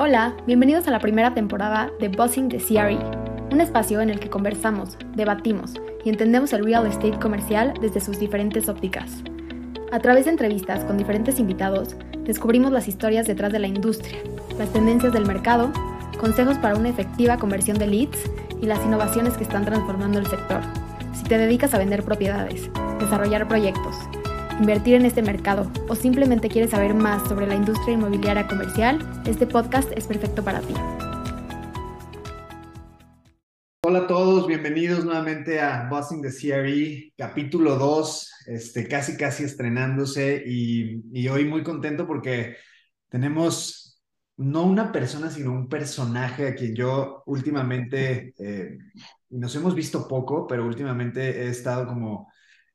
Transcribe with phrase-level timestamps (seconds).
[0.00, 2.96] Hola, bienvenidos a la primera temporada de Bossing the CRE,
[3.50, 5.74] un espacio en el que conversamos, debatimos
[6.04, 9.10] y entendemos el real estate comercial desde sus diferentes ópticas.
[9.90, 14.18] A través de entrevistas con diferentes invitados, descubrimos las historias detrás de la industria,
[14.56, 15.72] las tendencias del mercado,
[16.20, 18.30] consejos para una efectiva conversión de leads
[18.62, 20.60] y las innovaciones que están transformando el sector.
[21.12, 22.70] Si te dedicas a vender propiedades,
[23.00, 23.96] desarrollar proyectos,
[24.58, 29.46] invertir en este mercado o simplemente quieres saber más sobre la industria inmobiliaria comercial, este
[29.46, 30.74] podcast es perfecto para ti.
[33.84, 40.42] Hola a todos, bienvenidos nuevamente a Bossing the CRE, capítulo 2, este, casi casi estrenándose
[40.44, 42.56] y, y hoy muy contento porque
[43.08, 44.02] tenemos
[44.36, 48.78] no una persona, sino un personaje a quien yo últimamente, eh,
[49.30, 52.28] nos hemos visto poco, pero últimamente he estado como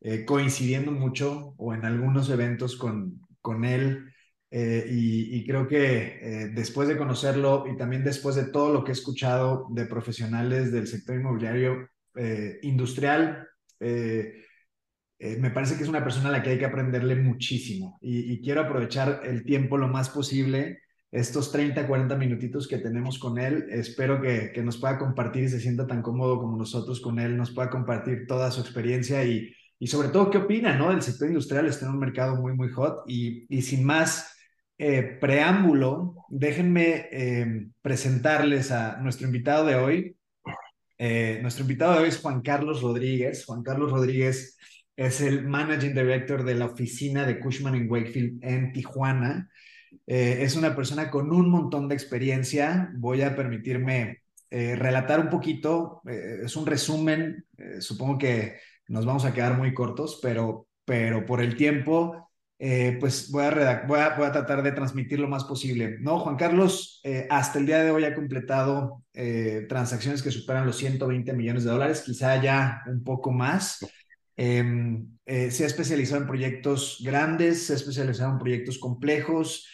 [0.05, 4.09] eh, coincidiendo mucho o en algunos eventos con, con él.
[4.51, 8.91] Eh, y, creo que eh, después de conocerlo y también después de todo lo que
[8.91, 11.89] he escuchado de profesionales del sector inmobiliario
[12.61, 13.47] industrial,
[13.79, 17.97] me parece que es una persona a la que hay que aprenderle muchísimo.
[18.01, 23.39] Y, quiero aprovechar el tiempo lo más posible estos 30, 40 minutitos que tenemos con
[23.39, 23.65] él.
[23.69, 27.37] Espero que, que, nos pueda compartir y se sienta tan cómodo como nosotros con él,
[27.37, 29.51] nos pueda compartir toda su experiencia y,
[29.83, 30.93] y sobre todo qué opina, ¿no?
[30.93, 34.33] El sector industrial está en un mercado muy, muy hot y, y sin más
[34.77, 40.15] eh, preámbulo, déjenme eh, presentarles a nuestro invitado de hoy.
[40.97, 43.43] Eh, nuestro invitado de hoy es Juan Carlos Rodríguez.
[43.43, 44.57] Juan Carlos Rodríguez
[44.95, 49.49] es el Managing Director de la oficina de Cushman Wakefield en Tijuana.
[50.07, 52.89] es una persona con un montón de experiencia.
[52.95, 56.01] Voy a permitirme relatar un poquito.
[56.05, 57.45] es un resumen.
[57.79, 63.29] supongo que nos vamos a quedar muy cortos, pero, pero por el tiempo, eh, pues
[63.31, 65.97] voy a, voy, a, voy a, tratar de transmitir lo más posible.
[65.99, 70.65] No, Juan Carlos, eh, hasta el día de hoy ha completado eh, transacciones que superan
[70.65, 73.85] los 120 millones de dólares, quizá ya un poco más.
[74.35, 79.67] Em, se ha especializado en proyectos grandes, se ha especializado en proyectos complejos.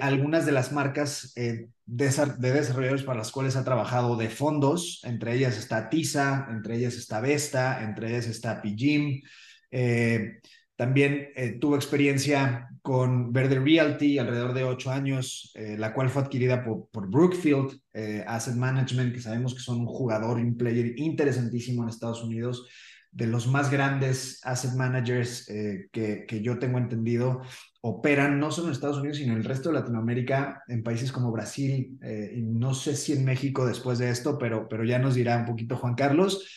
[0.00, 5.34] Algunas de las marcas de, de, desarrolladores para las cuales ha trabajado de fondos, entre
[5.34, 9.22] ellas está TISA, entre ellas está Vesta, entre ellas está Pijim.
[9.70, 10.40] Eh,
[10.74, 16.22] también eh, tuvo experiencia con Verde Realty alrededor de ocho años, eh, la cual fue
[16.22, 17.80] adquirida por, por Brookfield
[18.26, 22.68] Asset Management, que sabemos que son un jugador un player interesantísimo en Estados Unidos,
[23.16, 27.40] de los más grandes asset managers que, que yo tengo entendido
[27.88, 31.30] operan no solo en Estados Unidos, sino en el resto de Latinoamérica, en países como
[31.30, 35.14] Brasil, eh, y no sé si en México después de esto, pero, pero ya nos
[35.14, 36.48] dirá un poquito Juan Carlos.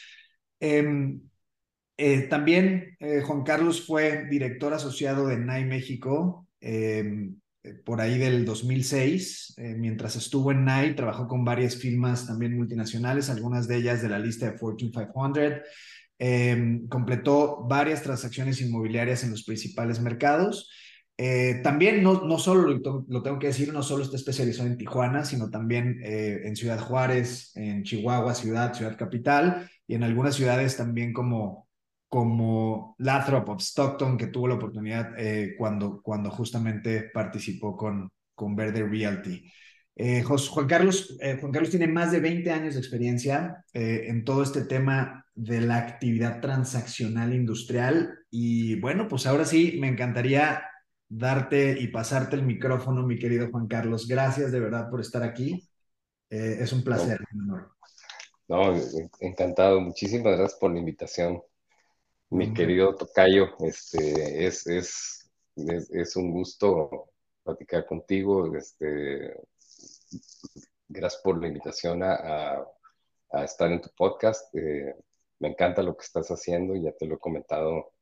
[0.60, 1.22] Em,
[1.98, 7.36] eh, también eh, Juan Carlos fue director asociado de NAI México em,
[7.86, 9.56] por ahí del 2006.
[9.78, 14.18] mientras estuvo en NAI, trabajó con varias firmas también multinacionales, algunas de ellas de la
[14.18, 15.62] lista de Fortune 500.
[16.22, 20.70] Em, completó varias transacciones inmobiliarias en los principales mercados
[21.22, 25.26] eh, también no, no solo lo, tengo que decir, no solo está especializado en Tijuana,
[25.26, 30.78] sino también eh, en Ciudad Juárez, en Chihuahua, ciudad, ciudad capital, y en algunas ciudades
[30.78, 31.68] también como,
[32.08, 38.56] como Lathrop of Stockton, que tuvo la oportunidad eh, cuando, cuando justamente participó con, con
[38.56, 39.44] Verde Realty.
[40.24, 45.26] Juan, Carlos, Juan Carlos tiene más de 20 años de experiencia en todo este tema
[45.40, 50.62] de la actividad transaccional industrial y bueno, pues ahora sí, me encantaría
[51.08, 54.06] darte y pasarte el micrófono, mi querido Juan Carlos.
[54.06, 55.66] Gracias de verdad por estar aquí.
[56.30, 57.22] Eh, es un placer,
[58.50, 58.76] no,
[59.22, 59.80] encantado.
[59.80, 61.42] Muchísimas gracias por la invitación,
[62.32, 63.56] mi querido Tocayo.
[63.60, 67.12] Este, es, es, es, un gusto
[67.44, 68.54] platicar contigo.
[68.58, 69.36] Este,
[70.90, 72.66] gracias por la invitación a,
[73.32, 74.54] a, estar en tu podcast.
[74.54, 74.96] Eh,
[75.40, 77.94] me encanta lo que estás haciendo, ya te lo he comentado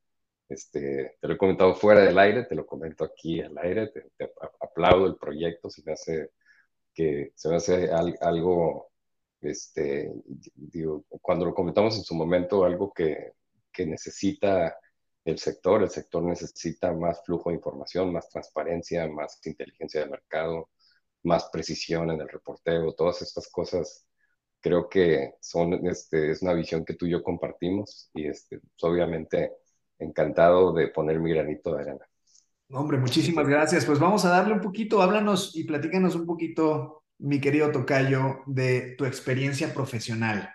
[0.50, 4.32] este, te lo he comentado fuera del aire, te lo comento aquí al aire, te,
[4.62, 6.32] aplaudo el proyecto, se me hace
[6.94, 7.90] que se me hace
[8.22, 8.90] algo,
[9.42, 10.12] este,
[10.56, 13.34] digo, cuando lo comentamos en su momento, algo que,
[13.72, 14.78] que necesita
[15.26, 20.70] el sector, el sector necesita más flujo de información, más transparencia, más inteligencia de mercado,
[21.24, 24.07] más precisión en el reporteo, todas estas cosas
[24.68, 28.84] creo que son, este, es una visión que tú y yo compartimos y este, pues,
[28.84, 29.54] obviamente
[29.98, 32.06] encantado de poner mi granito de arena.
[32.70, 33.86] Hombre, muchísimas gracias.
[33.86, 38.96] Pues vamos a darle un poquito, háblanos y platícanos un poquito, mi querido Tocayo, de
[38.98, 40.50] tu experiencia profesional.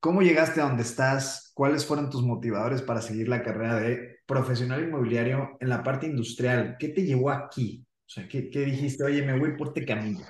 [0.00, 1.50] ¿Cómo llegaste a donde estás?
[1.54, 6.76] ¿Cuáles fueron tus motivadores para seguir la carrera de profesional inmobiliario en la parte industrial?
[6.78, 7.84] ¿Qué te llevó aquí?
[8.06, 9.02] O sea, ¿qué, qué dijiste?
[9.02, 10.20] Oye, me voy por este camino.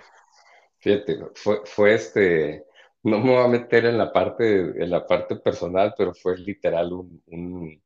[0.79, 2.65] Fíjate, fue, fue este,
[3.05, 6.93] no me voy a meter en la parte, en la parte personal, pero fue literal
[6.93, 7.83] un, un-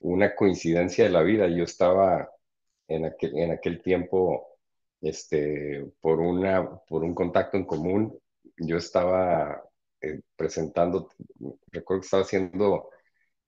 [0.00, 1.48] una coincidencia de la vida.
[1.48, 2.30] Yo estaba
[2.88, 4.48] en aquel, en aquel tiempo,
[5.00, 8.18] este, por una, por un contacto en común,
[8.58, 9.62] yo estaba
[10.00, 11.10] eh, presentando,
[11.72, 12.90] recuerdo que estaba haciendo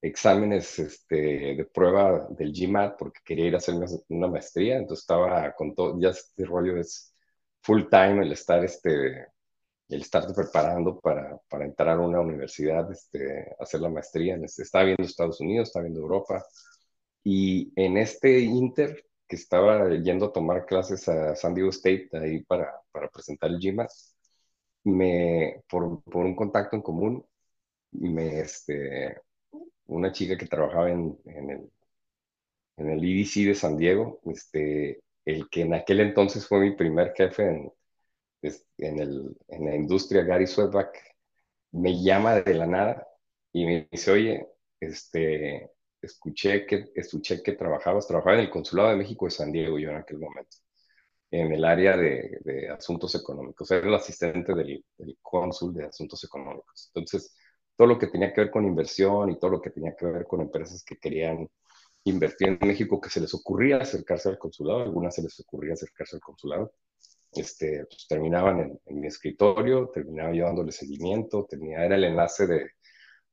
[0.01, 1.15] exámenes este,
[1.55, 5.75] de prueba del GMAT porque quería ir a hacer una, una maestría, entonces estaba con
[5.75, 7.13] todo, ya este rollo es
[7.61, 9.27] full time el estar, este,
[9.89, 14.85] el estarte preparando para, para entrar a una universidad, este, hacer la maestría, este, estaba
[14.85, 16.45] viendo Estados Unidos, estaba viendo Europa,
[17.23, 22.43] y en este inter que estaba yendo a tomar clases a San Diego State ahí
[22.43, 23.89] para, para presentar el GMAT,
[24.83, 27.25] me, por, por un contacto en común,
[27.91, 29.17] me, este,
[29.87, 31.71] una chica que trabajaba en, en el,
[32.77, 37.13] en el EDC de San Diego, este, el que en aquel entonces fue mi primer
[37.15, 37.71] jefe en,
[38.41, 40.97] en, el, en la industria, Gary Swedback,
[41.71, 43.07] me llama de la nada
[43.53, 44.47] y me dice, oye,
[44.79, 45.71] este,
[46.01, 49.89] escuché que, escuché que trabajabas, trabajaba en el Consulado de México de San Diego yo
[49.89, 50.57] en aquel momento,
[51.31, 56.23] en el área de, de asuntos económicos, era el asistente del, del cónsul de asuntos
[56.23, 56.91] económicos.
[56.93, 57.35] Entonces,
[57.75, 60.25] todo lo que tenía que ver con inversión y todo lo que tenía que ver
[60.27, 61.47] con empresas que querían
[62.03, 66.15] invertir en México, que se les ocurría acercarse al consulado, algunas se les ocurría acercarse
[66.15, 66.73] al consulado,
[67.33, 72.47] este, pues, terminaban en, en, mi escritorio, terminaba yo dándole seguimiento, tenía, era el enlace
[72.47, 72.71] de,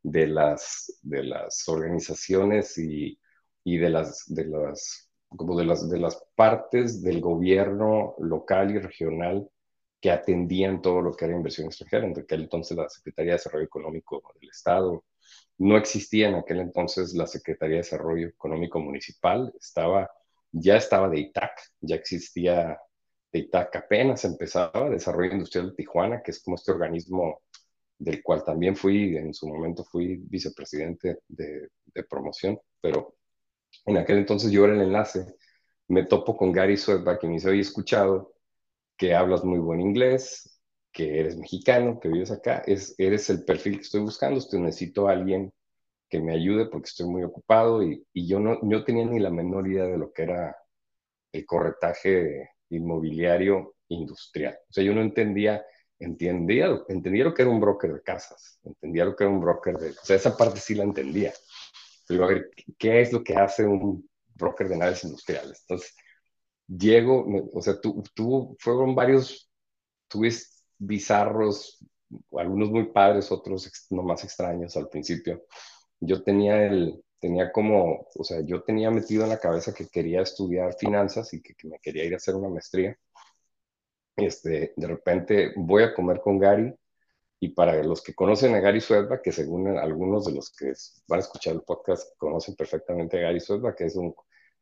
[0.03, 3.19] de, las, de las organizaciones y,
[3.65, 8.79] y de, las, de, las, como de, las, de las partes del gobierno local y
[8.79, 9.49] regional
[10.01, 12.07] que atendían todo lo que era inversión extranjera.
[12.07, 15.05] En aquel entonces la Secretaría de Desarrollo Económico del Estado,
[15.59, 20.11] no existía en aquel entonces la Secretaría de Desarrollo Económico Municipal, estaba,
[20.53, 22.79] ya estaba de ITAC, ya existía
[23.43, 27.43] de apenas empezaba, Desarrollo Industrial de Tijuana, que es como este organismo
[27.99, 31.69] del cual también fui, en su momento fui vicepresidente de,
[32.11, 33.17] promoción, pero
[33.87, 35.35] en aquel entonces yo era el enlace,
[35.89, 38.35] me topo con Gary Swedback y me dice, oye, escuchado
[38.97, 40.61] que hablas muy buen inglés,
[40.93, 45.09] que eres mexicano, que vives acá, es, eres el perfil que estoy buscando, estoy, necesito
[45.09, 45.53] a alguien
[46.09, 49.31] que me ayude porque estoy muy ocupado y, y yo no yo tenía ni la
[49.31, 50.57] menor idea de lo que era
[51.33, 54.59] el corretaje inmobiliario industrial.
[54.69, 55.65] O sea, yo no entendía,
[55.99, 59.77] entendía, entendía lo que era un broker de casas, entendía lo que era un broker
[59.77, 59.91] de...
[59.91, 61.33] O sea, esa parte sí la entendía.
[62.07, 65.61] Pero a ver, ¿qué es lo que hace un broker de naves industriales?
[65.63, 65.95] Entonces,
[66.67, 69.51] llego, o sea, tu, tu, fueron varios
[70.09, 71.85] twists bizarros,
[72.37, 75.45] algunos muy padres, otros no más extraños al principio.
[76.01, 80.21] Yo tenía el, tenía como, o sea, yo tenía metido en la cabeza que quería
[80.23, 82.97] estudiar finanzas y que, me quería ir a hacer una maestría.
[84.17, 86.73] Este, de repente voy a comer con Gary
[87.41, 90.73] y para los que conocen a Gary Suedba, que según algunos de los que
[91.09, 94.15] van a escuchar el podcast conocen perfectamente a Gary Suedba, que es un,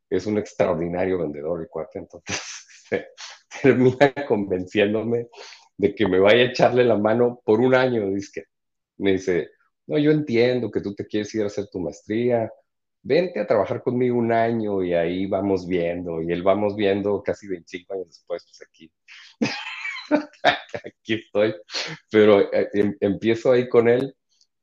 [0.09, 2.41] es un extraordinario vendedor y cuate, entonces
[3.61, 5.29] termina convenciéndome
[5.77, 8.47] de que me vaya a echarle la mano por un año, dice,
[8.97, 9.51] me dice,
[9.87, 12.51] no, yo entiendo que tú te quieres ir a hacer tu maestría,
[13.01, 17.47] vente a trabajar conmigo un año y ahí vamos viendo, y él vamos viendo casi
[17.47, 18.91] 25 años después, pues aquí,
[20.85, 21.55] aquí estoy,
[22.09, 24.15] pero eh, em, empiezo ahí con él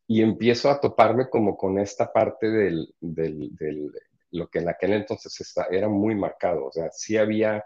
[0.08, 3.92] y empiezo a toparme como con esta parte del, del,
[4.32, 7.64] lo que en aquel entonces está, era muy marcado, o sea, sí había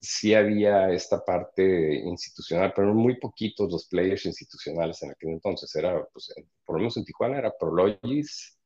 [0.00, 5.74] sí había esta parte institucional, pero muy poquitos los players institucionales en aquel entonces.
[5.74, 6.32] Era, pues,
[6.64, 8.58] por lo menos en Tijuana era Prologis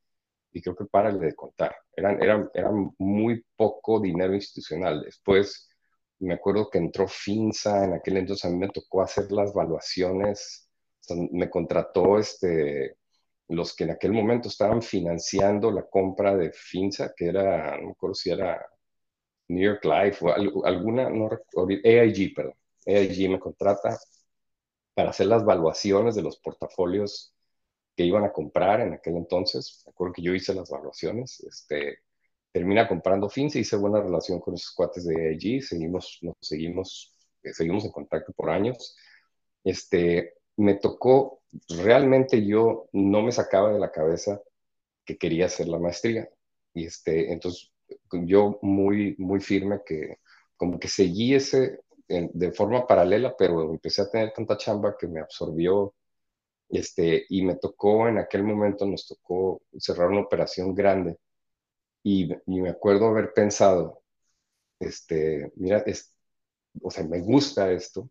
[0.51, 1.75] y creo que para de contar.
[1.95, 5.03] Eran, eran, eran muy poco dinero institucional.
[5.03, 5.69] Después
[6.19, 10.69] me acuerdo que entró FINSA, en aquel entonces a mí me tocó hacer las valuaciones,
[11.31, 12.97] me contrató este,
[13.47, 17.91] los que en aquel momento estaban financiando la compra de FINSA, que era, no me
[17.91, 18.63] acuerdo si era
[19.51, 21.29] New York Life o alguna, no
[21.83, 22.55] AIG, perdón.
[22.85, 23.97] AIG me contrata
[24.93, 27.33] para hacer las valuaciones de los portafolios
[27.95, 29.83] que iban a comprar en aquel entonces.
[29.85, 31.41] Me acuerdo que yo hice las valuaciones.
[31.41, 31.99] Este,
[32.51, 37.53] termina comprando FinCEN, hice buena relación con esos cuates de AIG, seguimos, nos seguimos, eh,
[37.53, 38.95] seguimos en contacto por años.
[39.63, 44.41] Este, me tocó, realmente yo no me sacaba de la cabeza
[45.05, 46.29] que quería hacer la maestría.
[46.73, 47.71] Y este, entonces
[48.25, 50.17] yo muy, muy firme que
[50.57, 55.21] como que seguí ese de forma paralela, pero empecé a tener tanta chamba que me
[55.21, 55.95] absorbió
[56.69, 61.17] este, y me tocó en aquel momento, nos tocó cerrar una operación grande
[62.03, 64.03] y, y me acuerdo haber pensado,
[64.79, 66.15] este, mira, es,
[66.81, 68.09] o sea, me gusta esto,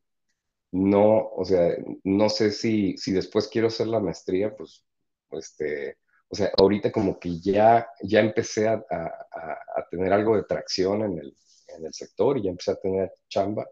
[0.72, 4.84] no, o sea, no sé si, si después quiero hacer la maestría, pues,
[5.32, 5.98] este,
[6.30, 11.18] o sea, ahorita como que ya, ya empecé a, a, tener algo de tracción en
[11.18, 11.36] el,
[11.76, 13.66] en el sector y ya empecé a tener chamba,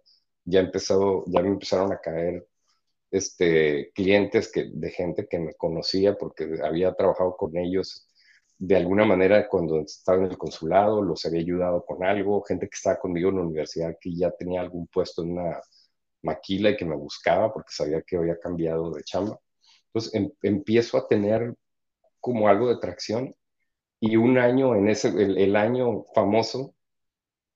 [0.45, 2.47] ya, empezado, ya me empezaron a caer
[3.11, 8.09] este, clientes que, de gente que me conocía porque había trabajado con ellos
[8.59, 12.75] de alguna manera cuando estaba en el consulado, los había ayudado con algo, gente que
[12.75, 15.61] estaba conmigo en la universidad que ya tenía algún puesto en una
[16.23, 19.39] maquila y que me buscaba porque sabía que había cambiado de chamba.
[19.87, 21.55] Entonces em, empiezo a tener
[22.21, 23.35] como algo de tracción
[24.01, 26.75] y un año en ese, el, año famoso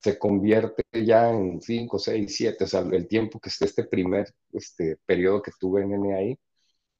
[0.00, 4.96] se convierte ya en 5, 6, 7, o sea, el tiempo que este primer este,
[5.06, 6.38] periodo que tuve en NAI,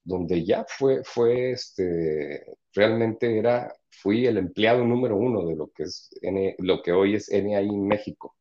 [0.05, 5.85] donde ya fue, fue este, realmente era, fui el empleado número uno de lo que
[5.85, 6.11] es
[6.59, 8.37] lo que hoy es NAI México,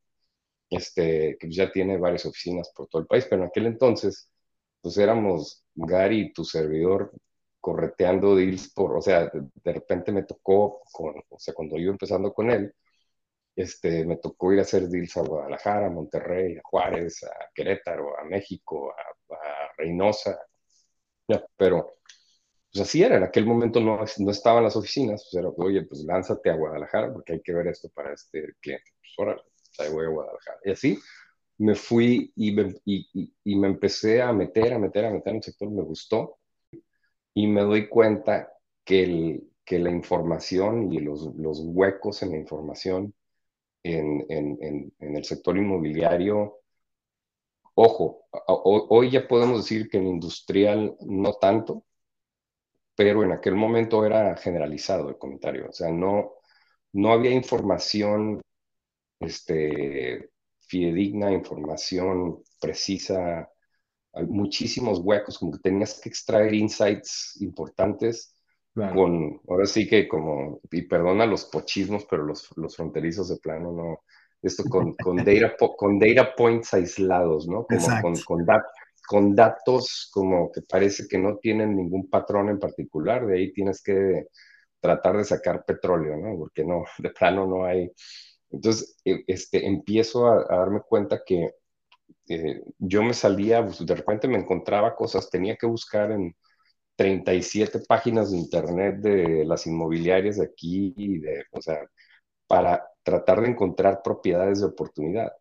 [0.70, 4.30] este, que ya tiene varias oficinas por todo el país, pero en aquel entonces,
[4.82, 7.12] pues éramos Gary tu servidor
[7.62, 12.34] correteando deals por, o sea, de, repente me tocó, con, o sea, cuando iba empezando
[12.34, 12.74] con él,
[13.56, 18.20] este, me tocó ir a hacer deals a Guadalajara, a Monterrey, a Juárez, a Querétaro,
[18.20, 18.96] a México, a,
[19.78, 20.38] Reynosa,
[21.58, 21.98] pero
[22.72, 26.04] pues así era, en aquel momento no, no estaban las oficinas, pues era, oye, pues
[26.04, 28.92] lánzate a Guadalajara porque hay que ver esto para este cliente.
[29.00, 30.60] Pues órale, pues ahí voy a Guadalajara.
[30.66, 31.00] Y así
[31.58, 35.38] me fui y me, y, y, me empecé a meter, a meter, a meter en
[35.38, 36.40] el sector, me gustó
[37.34, 42.38] y me doy cuenta que, el, que la información y los, los huecos en la
[42.38, 43.14] información
[43.84, 46.62] en, en, en el sector inmobiliario
[47.76, 51.86] Ojo, hoy ya podemos decir que en industrial no tanto,
[52.96, 55.70] pero en aquel momento era generalizado el comentario.
[55.70, 56.34] O sea, no,
[56.94, 58.42] no había información
[59.20, 63.51] este, fidedigna, información precisa,
[64.28, 68.36] muchísimos huecos, como que tenías que extraer insights importantes
[68.74, 73.72] con, ahora sí que como, y perdona los pochismos, pero los, los fronterizos de plano
[73.74, 74.04] no,
[74.42, 77.66] esto con, con, data, con data points aislados, ¿no?
[77.66, 78.46] Como con, con,
[79.08, 83.84] con, datos como que parece que no tienen ningún patrón en particular, de ahí tienes
[83.84, 84.28] que
[84.80, 86.38] tratar de sacar petróleo, ¿no?
[86.38, 87.92] Porque no, de plano no hay.
[88.50, 91.52] Entonces, e, este, empiezo a, darme cuenta que
[92.28, 96.36] eh, yo me salía, pues, de repente me encontraba cosas, tenía que buscar en
[96.96, 101.80] 37 páginas de internet de las inmobiliarias de aquí, y de, o sea,
[102.48, 105.32] para tratar de encontrar propiedades de oportunidad.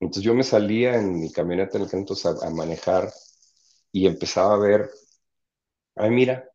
[0.00, 3.10] Entonces yo me salía en mi camioneta en el entonces a, a manejar
[3.92, 4.90] y empezaba a ver,
[5.96, 6.48] ay mira,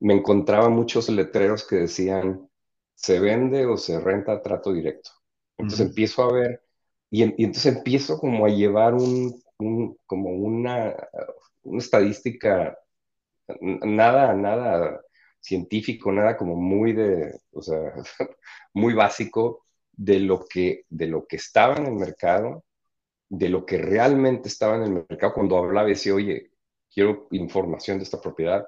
[0.00, 2.48] me encontraba muchos letreros que decían,
[2.94, 5.10] se vende o se renta a trato directo.
[5.58, 6.63] Entonces empiezo a ver,
[7.14, 10.94] y, entonces empiezo como a llevar un, un, como una,
[11.62, 12.76] una estadística,
[13.60, 15.00] nada, nada
[15.40, 17.94] científico, nada como muy de, o sea,
[18.74, 22.64] muy básico de lo que, de lo que estaba en el mercado,
[23.28, 26.50] de lo que realmente estaba en el mercado cuando hablaba y decía, oye,
[26.92, 28.66] quiero información de esta propiedad.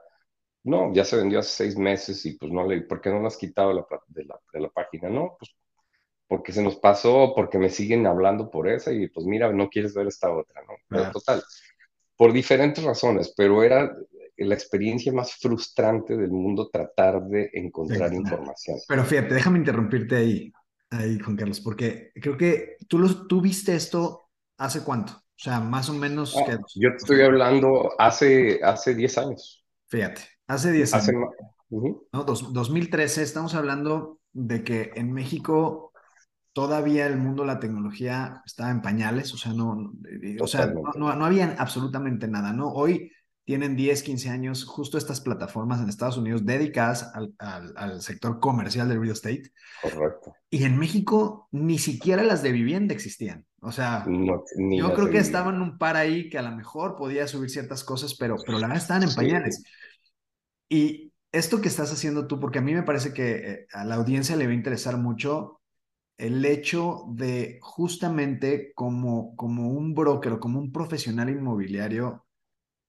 [0.64, 3.28] No, ya se vendió hace seis meses y pues no le, ¿por qué no la
[3.28, 3.70] has quitado
[4.08, 5.08] de, la, de la página?
[5.08, 5.52] No, pues
[6.28, 9.94] porque se nos pasó, porque me siguen hablando por esa y pues mira, no quieres
[9.94, 10.74] ver esta otra, ¿no?
[10.88, 11.42] Pero total,
[12.16, 13.94] por diferentes razones, pero era
[14.36, 18.78] la experiencia más frustrante del mundo tratar de encontrar información.
[18.88, 20.52] Pero fíjate, déjame interrumpirte ahí,
[20.90, 25.60] ahí, Juan Carlos, porque creo que tú, lo, tú viste esto hace cuánto, o sea,
[25.60, 26.36] más o menos...
[26.36, 29.64] Ah, yo te estoy hablando hace, hace 10 años.
[29.86, 31.30] Fíjate, hace 10 años.
[31.70, 35.92] no, 2013, estamos hablando de que en México
[36.56, 39.92] todavía el mundo de la tecnología estaba en pañales, o sea, no,
[40.40, 42.72] o sea, no, no, no, había absolutamente nada, ¿no?
[42.72, 43.12] Hoy
[43.44, 48.88] tienen 10, 15 años justo estas plataformas en Estados Unidos dedicadas al, al, sector comercial
[48.88, 49.52] del real estate.
[49.82, 50.34] Correcto.
[50.48, 53.44] Y en México ni siquiera las de vivienda existían.
[53.60, 57.50] O sea, yo creo que estaban un par ahí que a lo mejor podía subir
[57.50, 59.62] ciertas cosas, pero, pero la verdad estaban en pañales.
[60.70, 63.96] Y esto que estás haciendo tú, porque a mí me parece que eh, a la
[63.96, 65.60] audiencia le va a interesar mucho
[66.18, 72.26] el hecho de justamente como, como un broker o como un profesional inmobiliario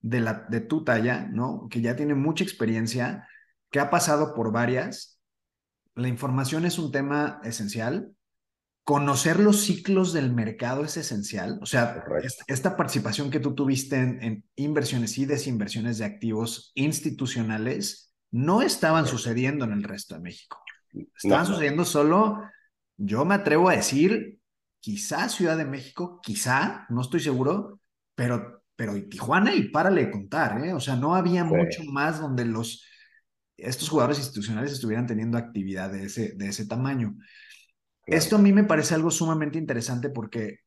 [0.00, 1.68] de, la, de tu talla, ¿no?
[1.70, 3.28] Que ya tiene mucha experiencia,
[3.70, 5.20] que ha pasado por varias.
[5.94, 8.12] La información es un tema esencial.
[8.84, 11.58] Conocer los ciclos del mercado es esencial.
[11.60, 12.02] O sea,
[12.46, 19.66] esta, participación que tú tuviste en, inversiones y desinversiones de activos institucionales no estaban sucediendo
[19.66, 20.62] en el resto de México.
[21.22, 22.40] Estaban sucediendo solo,
[22.98, 24.38] yo me atrevo a decir,
[24.80, 27.80] quizá Ciudad de México, quizá, no estoy seguro,
[28.14, 30.72] pero pero Tijuana y párale de contar, ¿eh?
[30.72, 32.86] O sea, no había mucho más donde los,
[33.56, 37.16] estos jugadores institucionales estuvieran teniendo actividad de ese, de ese tamaño.
[38.06, 40.60] Esto a mí me parece algo sumamente interesante porque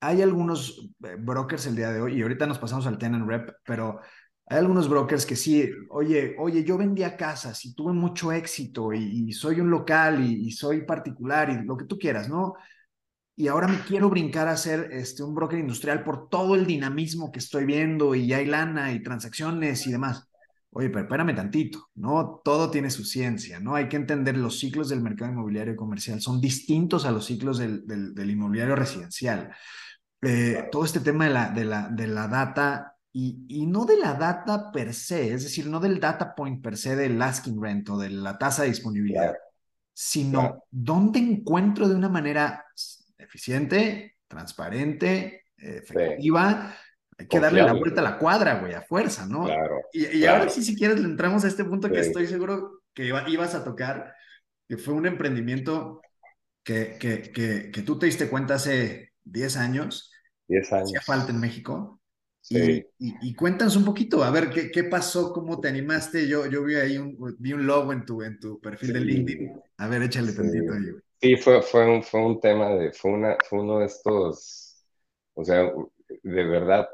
[0.00, 3.50] hay algunos eh, brokers el día de hoy, y ahorita nos pasamos al Ten Rep,
[3.66, 4.00] pero
[4.50, 9.32] hay algunos brokers que sí, oye, oye, yo vendía casas y tuve mucho éxito y,
[9.32, 12.54] soy un local y, soy particular y lo que tú quieras, ¿no?
[13.36, 17.30] Y ahora me quiero brincar a ser este, un broker industrial por todo el dinamismo
[17.30, 20.28] que estoy viendo y hay lana y transacciones y demás.
[20.72, 22.40] Oye, pero espérame tantito, ¿no?
[22.44, 23.76] Todo tiene su ciencia, ¿no?
[23.76, 27.86] Hay que entender los ciclos del mercado inmobiliario comercial, son distintos a los ciclos del,
[27.86, 29.54] del, inmobiliario residencial.
[30.22, 34.14] Eh, todo este tema de la, de la, de la data y, no de la
[34.14, 37.98] data per se, es decir, no del data point per se del asking rent o
[37.98, 39.34] de la tasa de disponibilidad,
[39.92, 42.64] sino dónde encuentro de una manera
[43.18, 46.76] eficiente, transparente, efectiva.
[47.18, 49.44] Hay que darle la vuelta a la cuadra, güey, a fuerza, ¿no?
[49.44, 53.12] Claro, y, ahora sí, si quieres, le entramos a este punto que estoy seguro que
[53.28, 54.14] ibas a tocar,
[54.68, 56.00] que fue un emprendimiento
[56.62, 60.12] que, que, que, que tú te diste cuenta hace 10 años.
[60.46, 60.88] 10 años.
[60.88, 61.99] Hacía falta en México
[62.52, 65.32] y, y, cuéntanos un poquito, a ver, ¿qué, qué pasó?
[65.32, 66.26] ¿Cómo te animaste?
[66.26, 69.52] Yo, yo vi ahí un, vi un logo en tu, en tu perfil de LinkedIn.
[69.78, 70.86] A ver, échale tantito ahí.
[71.20, 74.84] Sí, fue, fue, un, fue un tema de, fue, una, fue uno de estos,
[75.34, 75.72] o sea,
[76.08, 76.88] de verdad,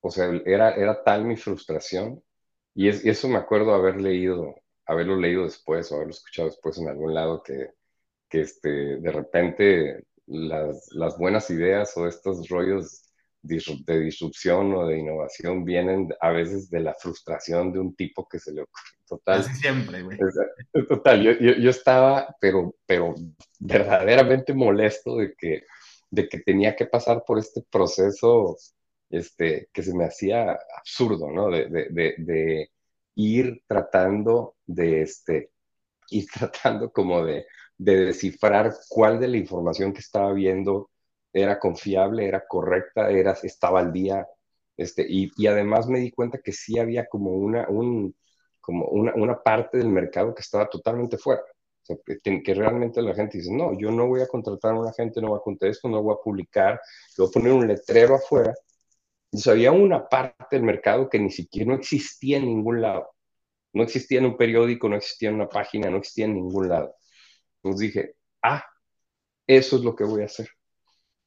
[0.00, 2.22] o sea, era, era tal mi frustración,
[2.74, 4.54] y, es, y eso me acuerdo haber leído,
[4.84, 7.70] haberlo leído después o haberlo escuchado después en algún lado, que,
[8.28, 8.68] que este,
[8.98, 13.11] de repente las, las buenas ideas o estos rollos
[13.42, 18.38] de disrupción o de innovación vienen a veces de la frustración de un tipo que
[18.38, 18.82] se le ocurre.
[19.06, 19.40] Total.
[19.40, 20.16] Así siempre, güey.
[20.88, 23.14] Total, yo, yo, yo, estaba, pero, pero
[23.58, 25.64] verdaderamente molesto de que,
[26.10, 28.56] de que tenía que pasar por este proceso
[29.10, 31.50] este, que se me hacía absurdo, ¿no?
[31.50, 32.70] De, de, de,
[33.14, 35.50] ir tratando de, este,
[36.08, 37.44] ir tratando como de,
[37.76, 40.91] de descifrar cuál de la información que estaba viendo
[41.32, 44.26] era confiable, era correcta, era, estaba al día,
[44.76, 48.14] este, y, y, además me di cuenta que sí había como una, un,
[48.60, 51.42] como una, una parte del mercado que estaba totalmente fuera.
[51.84, 55.28] Que, realmente la gente dice, no, yo no voy a contratar a una gente, no
[55.30, 56.80] voy a contar esto, no voy a publicar,
[57.18, 58.54] voy a poner un letrero afuera.
[59.32, 63.14] Y había una parte del mercado que ni siquiera no existía en ningún lado.
[63.72, 66.94] No existía en un periódico, no existía en una página, no existía en ningún lado.
[67.62, 68.64] Entonces dije, ah,
[69.46, 70.48] eso es lo que voy a hacer.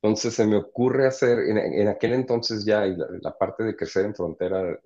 [0.06, 4.80] Entonces se me ocurre hacer, en, aquel entonces ya, la, parte de crecer en frontera,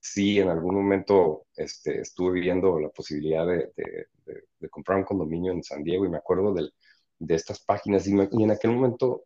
[0.00, 3.72] sí, en algún momento este, estuve viendo la posibilidad de,
[4.70, 8.70] comprar un condominio en San Diego y me acuerdo de estas páginas y, en aquel
[8.70, 9.24] momento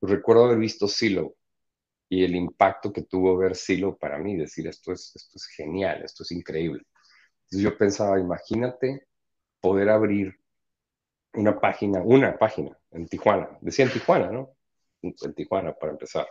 [0.00, 1.34] recuerdo haber visto Silo
[2.08, 6.02] y el impacto que tuvo ver Silo para mí, decir esto es, esto es genial,
[6.02, 6.84] esto es increíble.
[7.44, 9.08] Entonces yo pensaba, imagínate
[9.60, 10.38] poder abrir
[11.34, 14.56] una página, una página en Tijuana, decía en Tijuana, ¿no?
[15.02, 16.26] En Tijuana, para empezar.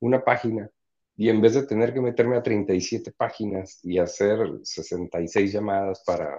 [0.00, 0.70] Una página,
[1.16, 6.38] y en vez de tener que meterme a 37 páginas y hacer 66 llamadas para,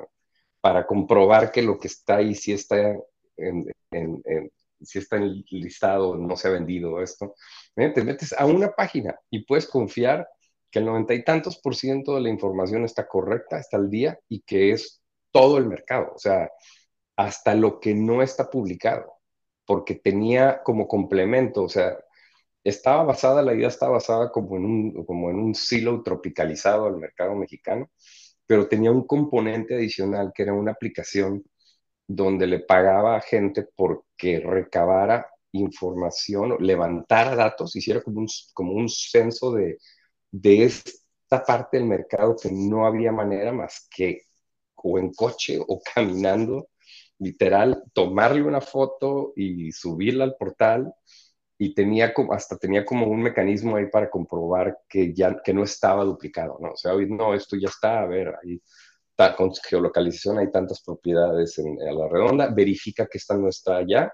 [0.61, 2.95] para comprobar que lo que está ahí sí está
[3.35, 7.35] en, en, si está en listado, no se ha vendido esto,
[7.75, 7.89] ¿eh?
[7.89, 10.27] te metes a una página y puedes confiar
[10.71, 14.19] que el noventa y tantos por ciento de la información está correcta, está al día
[14.29, 16.13] y que es todo el mercado.
[16.15, 16.49] O sea,
[17.19, 19.19] hasta lo que no está publicado,
[19.65, 21.97] porque tenía como complemento, o sea,
[22.63, 26.97] estaba basada, la idea estaba basada como en un, como en un silo tropicalizado al
[26.97, 27.89] mercado mexicano,
[28.47, 31.43] pero tenía un componente adicional que era una aplicación
[32.07, 38.87] donde le pagaba a gente porque recabara información, levantara datos, hiciera como un, como un
[38.87, 39.77] censo de,
[40.31, 44.21] de esta parte del mercado que no había manera más que
[44.75, 46.69] o en coche o caminando
[47.19, 50.93] literal, tomarle una foto y subirla al portal
[51.57, 55.63] y tenía como, hasta tenía como un mecanismo ahí para comprobar que ya, que no
[55.63, 56.71] estaba duplicado, ¿no?
[56.71, 58.61] O sea, no, esto ya está, a ver, ahí
[59.09, 63.77] está, con geolocalización hay tantas propiedades en, a la redonda, verifica que esta no está
[63.77, 64.13] allá,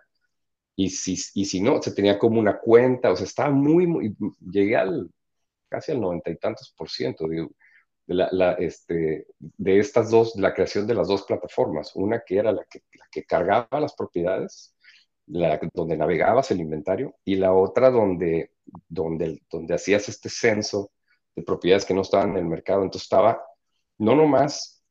[0.76, 4.16] y si, y si no, se tenía como una cuenta, o sea, estaba muy, muy,
[4.42, 5.10] llegué al,
[5.70, 7.52] casi al noventa y tantos por ciento, digo,
[8.08, 12.84] este, de estas dos, la creación de las dos plataformas, una que era la que,
[12.94, 14.76] la que cargaba las propiedades,
[15.28, 18.52] la, donde navegabas el inventario, y la otra donde,
[18.88, 20.92] donde, donde hacías este censo
[21.36, 22.84] de propiedades que no estaban en el mercado.
[22.84, 23.44] Entonces estaba
[23.98, 24.84] no nomás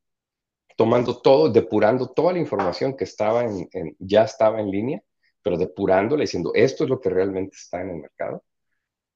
[0.77, 5.03] tomando todo, depurando toda la información que estaba en, ya estaba en línea,
[5.42, 8.44] pero depurándola, diciendo esto es lo que realmente está en el mercado.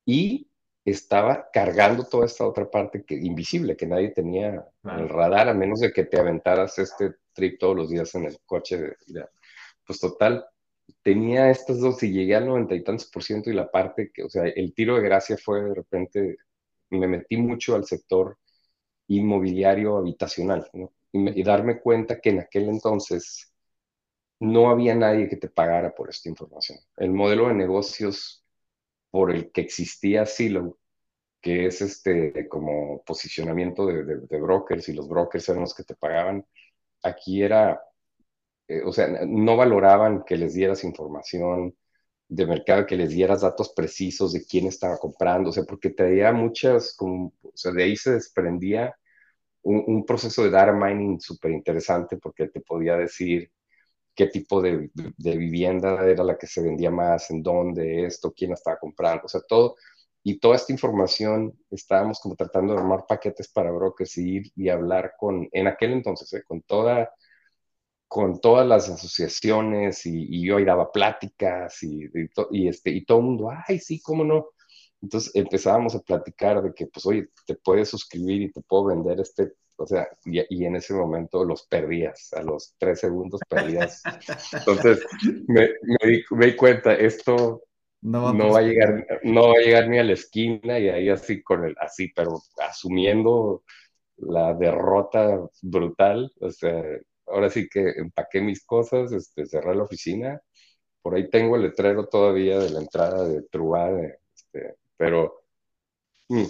[0.04, 0.47] Y
[0.90, 5.55] estaba cargando toda esta otra parte que, invisible que nadie tenía en el radar, a
[5.55, 8.94] menos de que te aventaras este trip todos los días en el coche.
[9.87, 10.46] pues total,
[11.03, 14.24] tenía estas dos y llegué al noventa y tantos por ciento y la parte que,
[14.24, 16.37] o sea, el tiro de gracia fue de repente,
[16.90, 18.38] me metí mucho al sector
[19.09, 20.92] inmobiliario habitacional, ¿no?
[21.12, 23.53] y, y darme cuenta que en aquel entonces
[24.40, 26.79] no había nadie que te pagara por esta información.
[26.96, 28.44] El modelo de negocios
[29.11, 30.79] por el que existía Silo,
[31.40, 36.47] que es este como posicionamiento de, brokers y los brokers eran los que te pagaban,
[37.03, 37.81] aquí era,
[38.68, 41.77] eh, o sea, no valoraban que les dieras información
[42.29, 46.33] de mercado, que les dieras datos precisos de quién estaba comprando, o sea, porque traía
[46.33, 48.94] muchas, como, o sea, de ahí se desprendía
[49.62, 53.51] un, un proceso de data mining súper interesante porque te podía decir
[54.18, 58.76] qué tipo de, vivienda era la que se vendía más, en dónde, esto, quién estaba
[58.76, 59.76] comprando, o sea, todo.
[60.24, 64.68] Y toda esta información estábamos como tratando de armar paquetes para brokers y ir y
[64.70, 66.42] hablar con, en aquel entonces, ¿eh?
[66.44, 67.11] con toda
[68.09, 72.07] con todas las asociaciones y, yo ahí daba pláticas y,
[72.50, 74.48] y, este, y todo el mundo, ay, sí, cómo no.
[75.02, 79.20] Entonces empezábamos a platicar de que, pues, oye, te puedes suscribir y te puedo vender
[79.20, 84.03] este o sea, y, en ese momento los perdías, a los tres segundos perdías.
[84.53, 85.07] Entonces
[85.47, 85.71] me,
[86.47, 87.62] di, cuenta, esto
[88.03, 91.43] no, va a llegar, no va a llegar ni a la esquina y ahí así
[91.43, 93.62] con el, así, pero asumiendo
[94.17, 96.83] la derrota brutal, o sea,
[97.27, 100.43] ahora sí que empaqué mis cosas, este, cerré la oficina,
[101.03, 103.91] por ahí tengo el letrero todavía de la entrada de Truá,
[104.35, 105.45] este, pero
[106.29, 106.47] mm,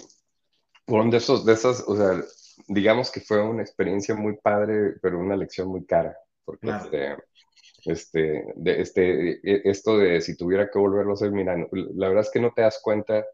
[0.87, 2.23] fueron de esos, de esas, o sea,
[2.67, 7.15] digamos que fue una experiencia muy padre, pero una lección muy cara, porque este,
[7.85, 12.23] este, de, este, e, esto de si tuviera que volverlo a hacer, mira, la verdad
[12.23, 13.25] es que no te das cuenta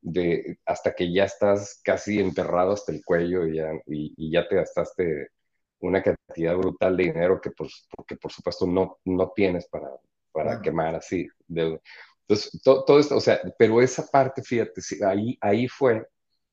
[0.00, 4.56] de hasta que ya estás casi enterrado hasta el cuello y ya, y, ya te
[4.56, 5.28] gastaste
[5.80, 9.90] una cantidad brutal de dinero que por, porque por supuesto no, no tienes para,
[10.32, 11.28] para quemar así.
[11.48, 16.06] entonces, todo, esto, o sea, pero esa parte, fíjate, ahí, ahí fue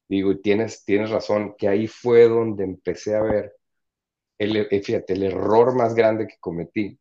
[0.08, 3.56] digo, tienes, tienes razón, que ahí fue donde empecé a ver,
[4.38, 7.00] el, eh, fíjate, el error más grande que cometí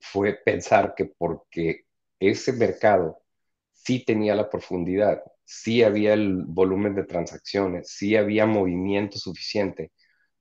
[0.00, 1.86] fue pensar que porque
[2.18, 3.22] ese mercado
[3.72, 9.92] sí tenía la profundidad, sí había el volumen de transacciones, sí había movimiento suficiente,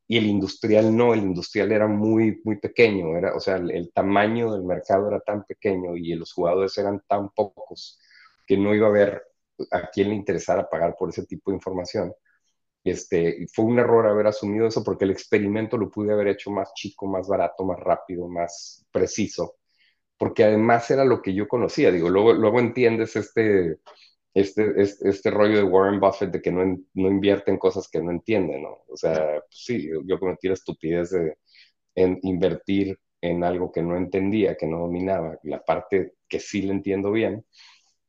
[0.08, 3.92] y el industrial no, el industrial era muy, muy pequeño, era, o sea, el, el
[3.94, 8.00] tamaño del mercado era tan pequeño y los jugadores eran tan pocos
[8.48, 9.29] que no iba a haber
[9.72, 12.14] a quién le interesara pagar por ese tipo de información.
[12.84, 16.74] Este, fue un error haber asumido eso porque el experimento lo pude haber hecho más
[16.74, 19.58] chico, más barato, más rápido, más preciso,
[20.18, 21.92] porque además era lo que yo conocía.
[21.92, 23.80] Digo, luego, entiendes este,
[24.34, 28.02] este, este, este rollo de Warren Buffett de que no, no invierte en cosas que
[28.02, 28.84] no entiende, ¿no?
[28.88, 31.38] O sea, pues sí, yo, cometí la estupidez de
[31.96, 36.74] en invertir en algo que no entendía, que no dominaba, la parte que sí le
[36.74, 37.46] entiendo bien,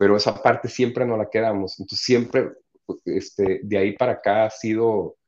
[0.00, 1.78] pero esa parte siempre no la quedamos.
[1.78, 2.52] Entonces siempre,
[3.04, 5.18] este, de ahí para acá ha sido,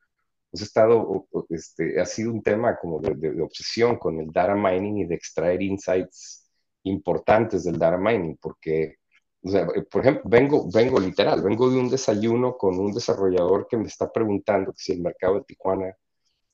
[0.51, 5.05] pues, estado, este, ha sido un tema como de, obsesión con el data mining y
[5.05, 6.51] de extraer insights
[6.85, 8.97] importantes del data mining, porque,
[9.43, 13.77] o sea, por ejemplo, vengo, vengo literal, vengo de un desayuno con un desarrollador que
[13.77, 15.95] me está preguntando si el mercado de Tijuana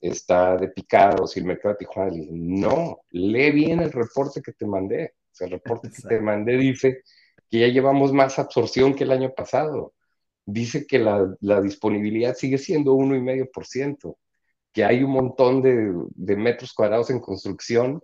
[0.00, 4.54] está de picado, si el mercado de Tijuana, le no, lee bien el reporte que
[4.54, 5.14] te mandé.
[5.30, 7.04] O sea, el reporte que te mandé dice
[7.50, 9.94] que ya llevamos más absorción que el año pasado.
[10.44, 14.16] Dice que la, disponibilidad sigue siendo 1,5%,
[14.72, 18.02] que hay un montón de, de metros cuadrados en construcción,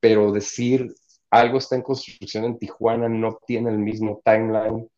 [0.00, 0.94] pero decir
[1.30, 4.88] algo está en construcción en Tijuana no tiene el mismo timeline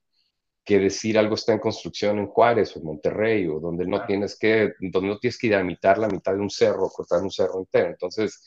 [0.67, 4.37] que decir algo está en construcción en Juárez o en Monterrey o donde no tienes
[4.37, 7.89] que donde no tienes que dinamitar la mitad de un cerro, cortar un cerro entero.
[7.89, 8.45] Entonces,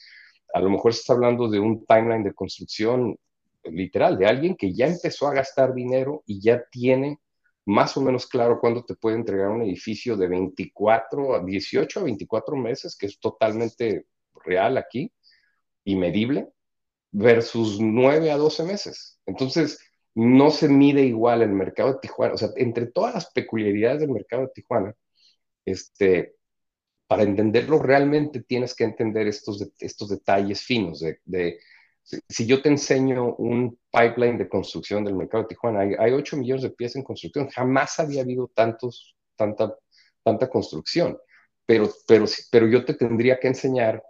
[0.54, 3.18] a lo mejor estás hablando de un timeline de construcción
[3.72, 7.20] literal, de alguien que ya empezó a gastar dinero y ya tiene
[7.66, 12.04] más o menos claro cuándo te puede entregar un edificio de 24 a 18 a
[12.04, 14.08] 24 meses, que es totalmente
[14.44, 15.12] real aquí
[15.84, 16.50] y medible,
[17.12, 19.20] versus 9 a 12 meses.
[19.26, 19.80] Entonces,
[20.16, 22.34] no se mide igual el mercado de Tijuana.
[22.34, 24.96] O sea, entre todas las peculiaridades del mercado de Tijuana,
[25.66, 26.36] este,
[27.08, 31.60] para entenderlo realmente tienes que entender estos, estos detalles finos de
[32.28, 36.38] si, yo te enseño un pipeline de construcción del mercado de Tijuana, hay, hay 8
[36.38, 39.76] millones de piezas en construcción, jamás había habido tantos, tanta,
[40.24, 41.18] tanta construcción,
[41.66, 44.04] pero, pero, pero yo te tendría que enseñar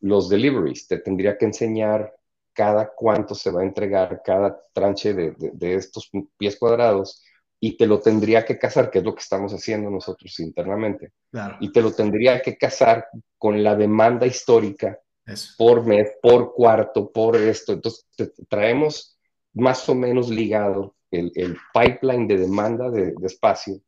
[0.00, 2.14] los deliveries, te tendría que enseñar
[2.52, 7.22] cada cuánto se va a entregar cada tranche de, de, estos pies cuadrados
[7.60, 11.12] y te lo tendría que casar, que es lo que estamos haciendo nosotros internamente.
[11.30, 11.56] Claro.
[11.60, 14.98] Y te lo tendría que casar con la demanda histórica
[15.56, 17.72] por mes, por cuarto, por esto.
[17.72, 18.06] Entonces,
[18.48, 19.18] traemos
[19.54, 23.80] más o menos ligado el, pipeline de demanda de, espacio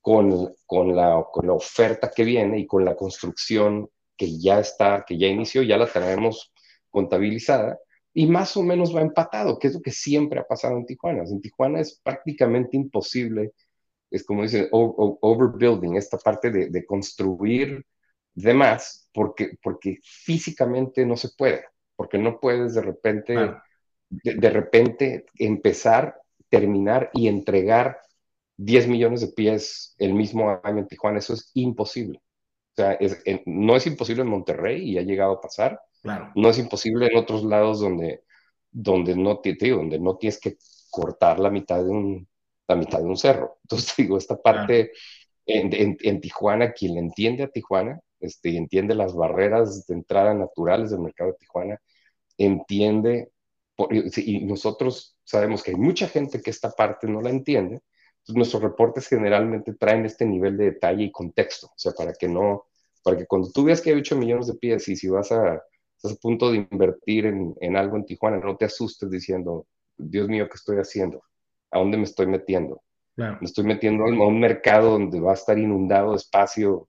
[0.00, 5.04] con, con, la, con la oferta que viene y con la construcción que ya está,
[5.06, 6.52] que ya inició, ya la tenemos
[6.90, 7.78] contabilizada
[8.14, 11.24] y más o menos va empatado, que es lo que siempre ha pasado en Tijuana.
[11.24, 13.52] En Tijuana es prácticamente imposible,
[14.10, 17.84] es como dicen, overbuilding, esta parte de construir
[18.36, 21.64] de más, porque, porque físicamente no se puede,
[21.96, 23.34] porque no puedes de repente,
[24.10, 27.98] de, repente empezar, terminar y entregar
[28.58, 32.20] 10 millones de pies el mismo año en Tijuana, eso es imposible.
[32.72, 32.98] O sea,
[33.46, 35.80] no es imposible en Monterrey y ha llegado a pasar.
[36.02, 36.30] Claro.
[36.34, 38.22] No es imposible en otros lados donde,
[38.70, 40.58] donde, no, donde no tienes que
[40.90, 42.28] cortar la mitad de un,
[42.68, 43.58] la mitad de un cerro.
[43.62, 44.92] Entonces, digo, esta parte
[45.46, 50.90] en, en, Tijuana, quien le entiende a Tijuana, este, entiende las barreras de entrada naturales
[50.90, 51.80] del mercado de Tijuana,
[52.38, 53.30] entiende,
[53.78, 57.82] y nosotros sabemos que hay mucha gente que esta parte no la entiende,
[58.18, 62.28] entonces nuestros reportes generalmente traen este nivel de detalle y contexto, o sea, para que
[62.28, 62.64] no,
[63.02, 65.62] para que cuando tú veas que hay 8 millones de pies y si vas a,
[65.96, 70.28] estás a punto de invertir en, en algo en Tijuana, no te asustes diciendo, Dios
[70.28, 71.22] mío, ¿qué estoy haciendo?
[71.70, 72.82] ¿A dónde me estoy metiendo?
[73.16, 76.88] Me estoy metiendo a un mercado donde va a estar inundado de espacio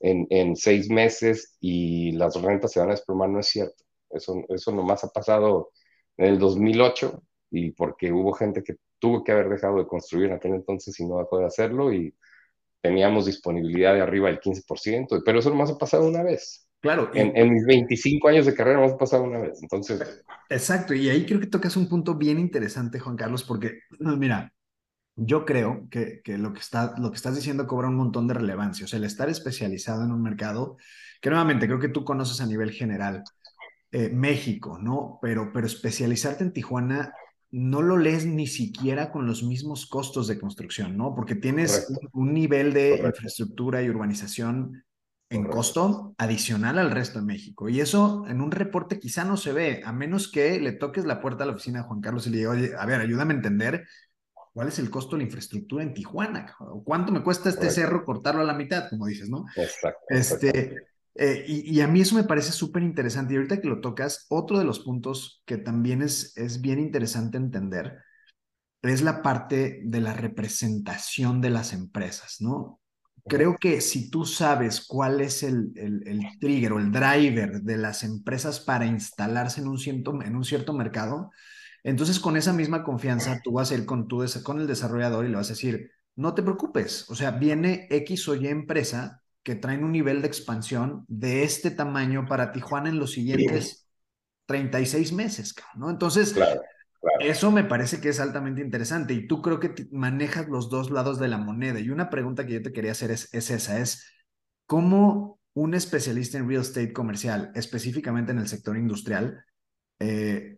[0.00, 3.84] en, en, seis meses y las rentas se van a desplomar, no es cierto.
[4.10, 5.70] Eso, eso nomás ha pasado
[6.16, 10.36] en el 2008 y porque hubo gente que tuvo que haber dejado de construir en
[10.36, 12.14] aquel entonces y no dejó de hacerlo y
[12.80, 16.68] teníamos disponibilidad de arriba del 15%, pero eso nomás ha pasado una vez.
[16.80, 17.10] Claro.
[17.12, 20.22] En, en, mis 25 años de carrera hemos pasado una vez, entonces...
[20.48, 24.52] Exacto, y ahí creo que tocas un punto bien interesante, Juan Carlos, porque, mira,
[25.20, 28.34] yo creo que, que, lo, que está, lo que estás diciendo cobra un montón de
[28.34, 28.84] relevancia.
[28.84, 30.76] O sea, el estar especializado en un mercado,
[31.20, 33.24] que nuevamente creo que tú conoces a nivel general,
[33.90, 35.18] eh, México, ¿no?
[35.20, 37.12] Pero, pero especializarte en Tijuana
[37.50, 41.14] no lo lees ni siquiera con los mismos costos de construcción, ¿no?
[41.14, 44.84] Porque tienes un, nivel de infraestructura y urbanización
[45.30, 47.68] en costo adicional al resto de México.
[47.68, 51.20] Y eso en un reporte quizá no se ve, a menos que le toques la
[51.20, 53.36] puerta a la oficina de Juan Carlos y le diga, oye, a ver, ayúdame a
[53.38, 53.86] entender
[54.58, 58.40] cuál es el costo de la infraestructura en Tijuana, cuánto me cuesta este cerro cortarlo
[58.40, 59.44] a la mitad, como dices, ¿no?
[59.54, 60.00] Exacto.
[60.08, 60.74] Este,
[61.14, 63.32] eh, y, a mí eso me parece súper interesante.
[63.32, 67.36] Y ahorita que lo tocas, otro de los puntos que también es, es bien interesante
[67.36, 67.98] entender
[68.82, 72.80] es la parte de la representación de las empresas, ¿no?
[73.28, 78.02] Creo que si tú sabes cuál es el, el, trigger o el driver de las
[78.02, 81.30] empresas para instalarse en un, cierto, en un cierto mercado,
[81.88, 85.28] entonces con esa misma confianza tú vas a ir con, tu, con el desarrollador y
[85.30, 89.54] le vas a decir, no te preocupes, o sea, viene X o Y empresa que
[89.54, 93.88] traen un nivel de expansión de este tamaño para Tijuana en los siguientes
[94.46, 95.88] 36 meses, ¿no?
[95.90, 96.34] Entonces,
[97.20, 101.18] eso me parece que es altamente interesante y tú creo que manejas los dos lados
[101.18, 101.80] de la moneda.
[101.80, 104.04] Y una pregunta que yo te quería hacer es, esa, es
[104.66, 109.44] cómo un especialista en real estate comercial, específicamente en el sector industrial,
[109.98, 110.57] eh,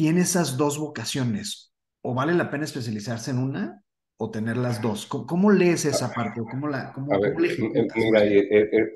[0.00, 1.74] tiene esas dos vocaciones.
[2.00, 3.84] ¿O vale la pena especializarse en una
[4.16, 5.04] o tener las dos?
[5.04, 6.40] ¿Cómo, lees esa parte?
[6.40, 7.12] ¿Cómo la, cómo,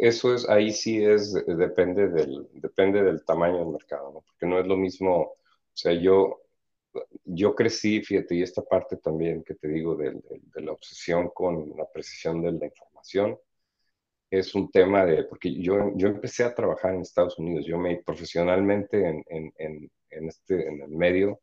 [0.01, 4.21] eso es, ahí sí es, depende del, depende del tamaño del mercado, ¿no?
[4.23, 5.35] Porque no es lo mismo
[5.75, 6.41] o sea, yo,
[7.25, 10.19] yo crecí, fíjate, y esta parte también que te digo de,
[10.55, 13.39] la obsesión con la precisión de la información,
[14.31, 17.97] es un tema de, porque yo, yo empecé a trabajar en Estados Unidos, yo me
[18.03, 19.91] profesionalmente en, en, en,
[20.29, 21.41] este, en el medio,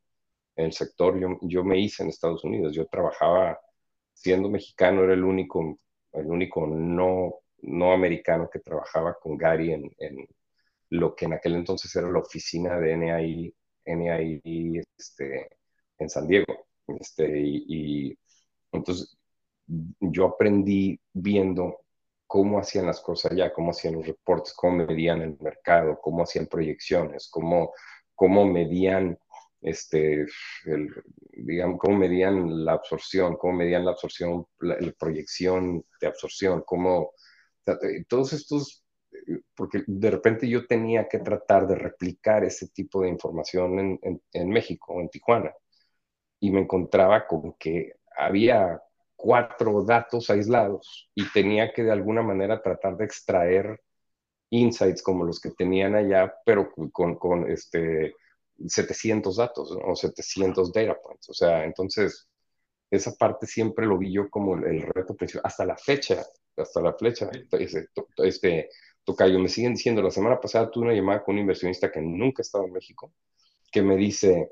[0.55, 3.59] en el sector, yo, yo me hice en Estados Unidos, yo trabajaba
[4.13, 5.79] siendo mexicano, era el único,
[6.13, 10.27] el único no, no americano que trabajaba con Gary en, en
[10.89, 13.55] lo que en aquel entonces era la oficina de NAI
[13.85, 15.49] NII este,
[15.97, 16.67] en San Diego.
[16.87, 18.17] Este, y,
[18.71, 19.17] entonces
[19.67, 21.81] yo aprendí viendo
[22.27, 26.47] cómo hacían las cosas allá, cómo hacían los reportes, cómo medían el mercado, cómo hacían
[26.47, 27.73] proyecciones, cómo,
[28.21, 29.17] cómo medían,
[29.61, 30.27] este,
[31.31, 37.13] digamos, cómo medían la absorción, cómo medían la absorción, la, proyección de absorción, cómo,
[38.07, 38.85] todos estos
[39.55, 43.99] porque de repente yo tenía que tratar de replicar ese tipo de información
[44.33, 45.51] en, México, en Tijuana,
[46.39, 48.79] y me encontraba con que había
[49.15, 53.81] cuatro datos aislados y tenía que de alguna manera tratar de extraer
[54.51, 58.13] insights como los que tenían allá, pero con, con este
[58.67, 61.29] 700 datos o 700 data points.
[61.29, 62.27] O sea, entonces
[62.91, 66.23] esa parte siempre lo vi yo como el, reto principal, hasta la fecha,
[66.57, 68.69] hasta la flecha, este, este,
[69.03, 72.41] Tocayo, me siguen diciendo, la semana pasada tuve una llamada con un inversionista que nunca
[72.41, 73.13] estaba en México,
[73.71, 74.51] que me dice,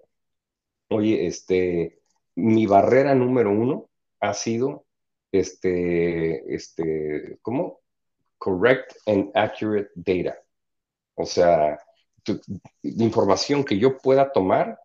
[0.89, 2.01] oye, este,
[2.35, 3.89] mi barrera número uno
[4.21, 4.85] ha sido,
[5.31, 7.81] este, este, ¿cómo?
[8.39, 10.37] Correct and accurate data.
[11.15, 11.77] O sea,
[12.83, 14.79] información que yo pueda tomar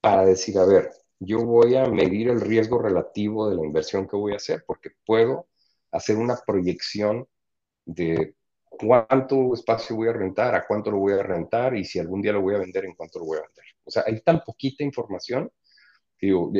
[0.00, 4.16] para decir, a ver, yo voy a medir el riesgo relativo de la inversión que
[4.16, 5.48] voy a hacer, porque puedo
[5.92, 7.26] hacer una proyección
[7.84, 8.34] de
[8.70, 12.32] cuánto espacio voy a rentar, a cuánto lo voy a rentar y si algún día
[12.32, 13.64] lo voy a vender, en cuánto lo voy a vender.
[13.84, 15.50] O sea, hay tan poquita información
[16.18, 16.52] que digo,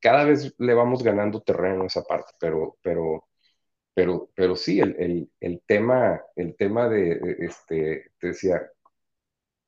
[0.00, 3.24] cada vez le vamos ganando terreno a esa parte, pero, pero,
[3.96, 8.60] pero, pero sí, el, el, el tema, el tema de, este, te decía,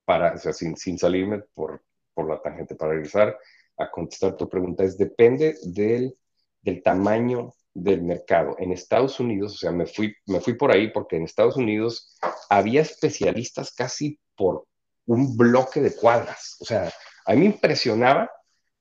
[0.05, 3.39] para, o sea, sin, sin salirme por, por la tangente, para regresar
[3.79, 6.15] a contestar tu pregunta, es depende del,
[6.61, 8.55] del tamaño del mercado.
[8.59, 12.19] En Estados Unidos, o sea, me fui, me fui por ahí porque en Estados Unidos
[12.51, 14.67] había especialistas casi por
[15.07, 16.59] un bloque de cuadras.
[16.61, 16.93] O sea,
[17.25, 18.31] a mí me impresionaba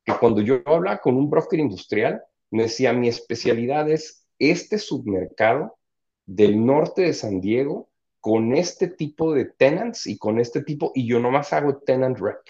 [0.03, 5.77] que cuando yo hablaba con un broker industrial, me decía, mi especialidad es este submercado
[6.25, 11.07] del norte de San Diego con este tipo de tenants y con este tipo, y
[11.07, 12.41] yo nomás hago tenant rep.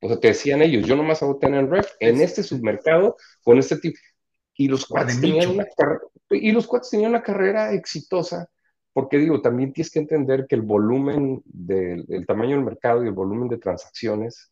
[0.00, 3.76] O sea, te decían ellos, yo nomás hago tenant rep en este submercado con este
[3.76, 3.98] tipo.
[4.54, 5.66] Y los cuates tenían una
[6.30, 8.50] y los cuates tenían una carrera exitosa,
[8.92, 13.08] porque digo, también tienes que entender que el volumen del el tamaño del mercado y
[13.08, 14.50] el volumen de transacciones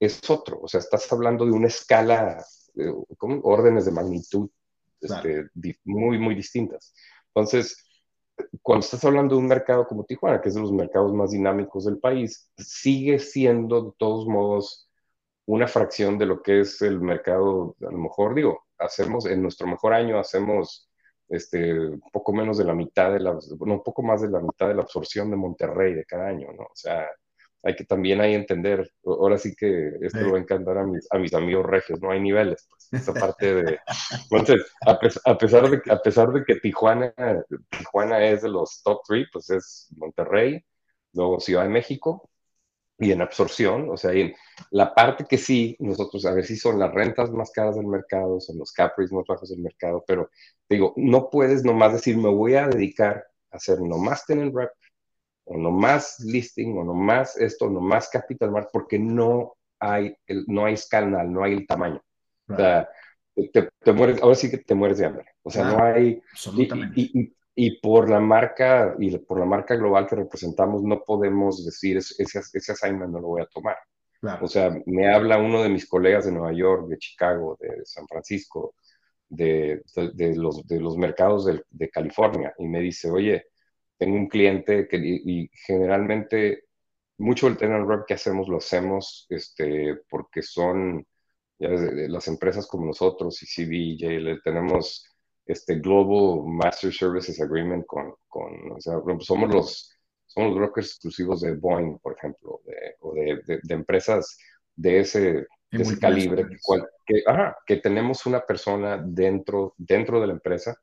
[0.00, 0.60] es otro.
[0.62, 2.44] O sea, estás hablando de una escala,
[2.76, 4.48] eh, como órdenes de magnitud
[5.04, 5.48] este,
[5.84, 6.94] muy, muy distintas.
[7.34, 7.84] Entonces,
[8.62, 11.84] cuando estás hablando de un mercado como Tijuana, que es de los mercados más dinámicos
[11.84, 14.90] del país, sigue siendo de todos modos
[15.46, 19.66] una fracción de lo que es el mercado, a lo mejor digo, hacemos, en nuestro
[19.66, 20.90] mejor año hacemos
[21.28, 24.40] este, un poco menos de la mitad de la, bueno, un poco más de la
[24.40, 26.64] mitad de la absorción de Monterrey de cada año, ¿no?
[26.64, 27.08] O sea,
[27.62, 31.06] hay que también ahí entender, ahora sí que esto lo va a encantar a mis,
[31.10, 33.78] a mis amigos regios, no hay niveles, esta parte de...
[34.30, 34.98] Entonces, a,
[35.38, 37.12] pesar de, a pesar de que Tijuana,
[37.70, 40.64] Tijuana es de los top three, pues es Monterrey,
[41.12, 42.28] luego Ciudad de México,
[42.98, 44.34] y en absorción, o sea, en
[44.70, 48.40] la parte que sí, nosotros, a ver si son las rentas más caras del mercado,
[48.40, 50.30] son los cap rates más bajos del mercado, pero
[50.68, 54.70] digo, no puedes nomás decir, me voy a dedicar a hacer nomás tener rep,
[55.44, 60.74] o nomás listing, o nomás esto, nomás capital market, porque no hay, el, no hay
[60.74, 62.00] escala, no hay el tamaño.
[62.48, 62.88] O sea,
[63.34, 65.26] te, mueres, ahora sí que te mueres de hambre.
[65.42, 66.20] O sea, no hay...
[66.32, 71.98] Absolutamente y por la marca y por la marca global que representamos no podemos decir
[71.98, 73.76] ese, ese assignment no lo voy a tomar.
[74.40, 78.06] O sea, me habla uno de mis colegas de Nueva York, de Chicago, de San
[78.08, 78.74] Francisco,
[79.28, 79.82] de,
[80.14, 83.48] de, los, de los mercados de, de, California y me dice, oye,
[83.98, 86.64] tengo un cliente que y, generalmente
[87.18, 91.06] mucho del tenant rep que hacemos lo hacemos este, porque son
[91.58, 95.06] ya, las empresas como nosotros y CB, tenemos
[95.46, 101.40] este Global Master Services Agreement con, con o sea, somos los, somos los brokers exclusivos
[101.42, 104.38] de Boeing, por ejemplo, de, o de, de, empresas
[104.74, 106.46] de ese, de ese calibre,
[107.06, 107.22] que,
[107.66, 110.80] que, tenemos una persona dentro, dentro de la empresa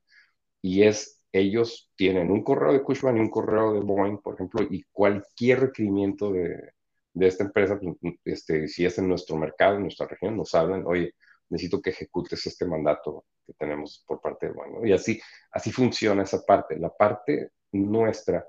[0.61, 4.65] y es, ellos tienen un correo de Cushman y un correo de Boeing, por ejemplo,
[4.69, 6.73] y cualquier requerimiento de,
[7.13, 10.83] de esta empresa, pues, este, si es en nuestro mercado, en nuestra región, nos hablan,
[10.85, 11.13] oye,
[11.49, 14.85] necesito que ejecutes este mandato que tenemos por parte de bueno.
[14.85, 15.21] Y así,
[15.51, 16.77] así funciona esa parte.
[16.79, 18.45] La parte nuestra,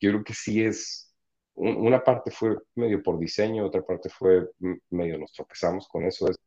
[0.00, 1.14] yo creo que sí es,
[1.54, 4.50] una parte fue medio por diseño, otra parte fue
[4.90, 6.30] medio nos tropezamos con eso.
[6.30, 6.38] Es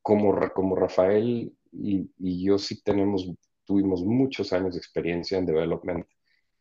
[0.00, 3.28] como, como Rafael y, y yo sí tenemos,
[3.64, 6.06] tuvimos muchos años de experiencia en development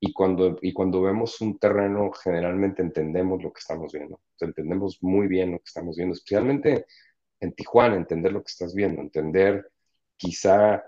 [0.04, 5.28] y cuando, y cuando vemos un terreno generalmente entendemos lo que estamos viendo, entendemos muy
[5.28, 6.88] bien lo que estamos viendo, especialmente
[7.40, 9.72] en Tijuana, entender lo que estás viendo, entender
[10.18, 10.84] quizá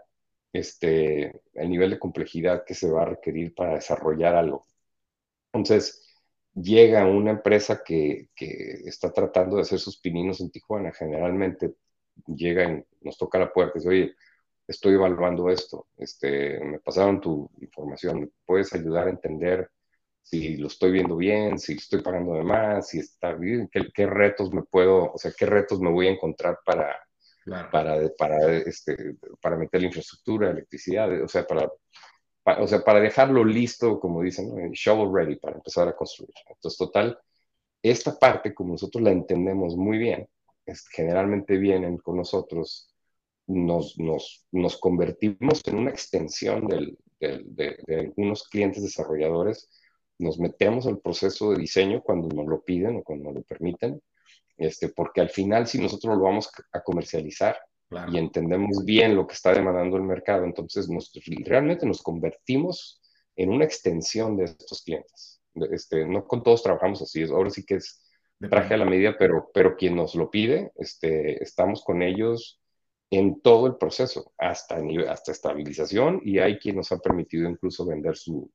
[0.52, 4.66] este, el nivel de complejidad que se va a requerir para desarrollar algo.
[5.54, 6.08] Entonces,
[6.56, 11.76] llega una empresa que, que está tratando de hacer sus pininos en Tijuana, generalmente
[12.28, 14.16] llega y nos toca la puerta y dice, oye,
[14.74, 19.70] estoy evaluando esto, este, me pasaron tu información, ¿puedes ayudar a entender
[20.22, 24.54] si lo estoy viendo bien, si estoy pagando de más, si está bien, qué, retos
[24.54, 26.98] me puedo, o sea, qué retos me voy a encontrar para,
[27.72, 31.70] para, para, este, para meter la infraestructura, electricidad, o sea, para,
[32.60, 36.34] o sea, para dejarlo listo, como dicen, shovel ready, para empezar a construir.
[36.50, 37.20] Entonces, total,
[37.82, 40.28] esta parte, como nosotros la entendemos muy bien,
[40.66, 42.93] es, generalmente vienen con nosotros
[43.48, 49.70] nos, nos, nos convertimos en una extensión del, de, de, algunos clientes desarrolladores,
[50.20, 54.02] nos metemos al proceso de diseño cuando nos lo piden o cuando nos lo permiten,
[54.58, 57.58] este, porque al final si nosotros lo vamos a comercializar
[58.12, 61.12] y entendemos bien lo que está demandando el mercado, entonces nos,
[61.46, 63.02] realmente nos convertimos
[63.36, 65.42] en una extensión de estos clientes.
[65.72, 68.02] Este, no con todos trabajamos así, ahora sí que es
[68.50, 72.60] traje a la medida, pero, pero quien nos lo pide, este, estamos con ellos
[73.18, 78.16] en todo el proceso, hasta, hasta estabilización, y hay quien nos ha permitido incluso vender
[78.16, 78.52] su,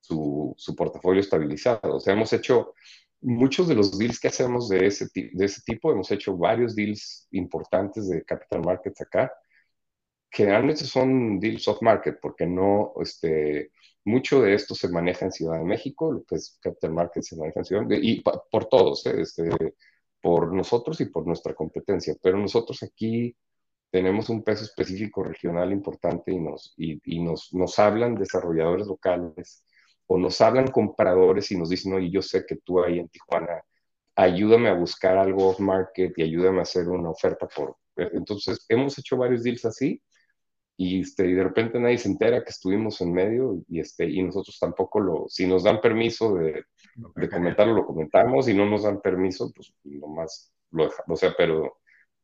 [0.00, 1.96] su, su, portafolio estabilizado.
[1.96, 2.74] O sea, hemos hecho
[3.20, 7.28] muchos de los deals que hacemos de ese, de ese tipo, hemos hecho varios deals
[7.32, 9.32] importantes de capital markets acá.
[10.30, 13.72] Generalmente son deals off market, porque no, este,
[14.04, 17.36] mucho de esto se maneja en Ciudad de México, lo que es capital markets se
[17.36, 19.20] maneja en Ciudad de México, y por todos, ¿eh?
[19.22, 19.50] este,
[20.20, 22.14] por nosotros y por nuestra competencia.
[22.22, 23.36] Pero nosotros aquí
[23.90, 29.64] tenemos un peso específico regional importante y nos, y, y nos, nos hablan desarrolladores locales
[30.06, 33.62] o nos hablan compradores y nos dicen, oye, yo sé que tú ahí en Tijuana,
[34.16, 37.76] ayúdame a buscar algo off market y ayúdame a hacer una oferta por...
[37.96, 40.02] Entonces, hemos hecho varios deals así
[40.76, 44.22] y, este, y de repente nadie se entera que estuvimos en medio y, este, y
[44.22, 45.26] nosotros tampoco lo...
[45.28, 46.64] Si nos dan permiso de,
[46.96, 51.04] de comentarlo, lo comentamos y no nos dan permiso, pues nomás lo dejamos.
[51.08, 51.77] O sea, pero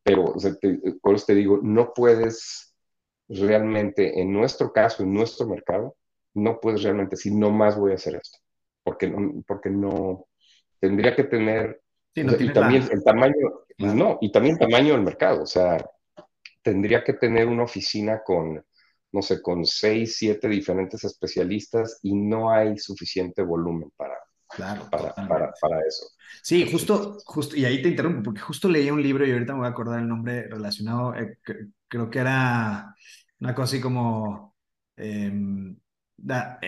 [0.05, 0.55] pero o sea,
[1.01, 2.75] por eso te digo, no puedes
[3.27, 5.97] realmente, en nuestro caso, en nuestro mercado,
[6.35, 8.37] no puedes realmente decir, no más voy a hacer esto,
[8.83, 10.27] porque no, porque no
[10.79, 11.81] tendría que tener,
[12.13, 15.83] sí, no y también el tamaño, no, y también el tamaño del mercado, o sea,
[16.61, 18.63] tendría que tener una oficina con,
[19.11, 24.19] no sé, con seis, siete diferentes especialistas y no hay suficiente volumen para,
[24.49, 26.05] Claro, para, para, para, eso.
[26.43, 29.59] Sí, justo, justo, y ahí te interrumpo, porque justo leí un libro y ahorita me
[29.59, 31.39] voy a acordar el nombre relacionado, eh,
[31.87, 32.95] creo que era
[33.39, 34.55] una cosa así como
[34.95, 35.75] em,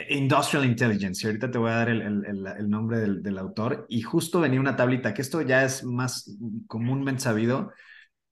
[0.09, 3.85] Industrial Intelligence, y ahorita te voy a dar el, el, el nombre del, del, autor,
[3.89, 6.35] y justo venía una tablita, que esto ya es más
[6.67, 7.71] comúnmente sabido,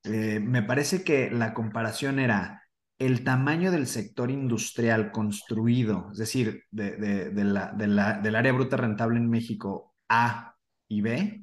[0.03, 2.64] eh, me parece que la comparación era
[2.97, 8.77] el tamaño del sector industrial construido, es decir, de, de, la, la, del área bruta
[8.77, 10.55] rentable en México A
[10.87, 11.41] y B,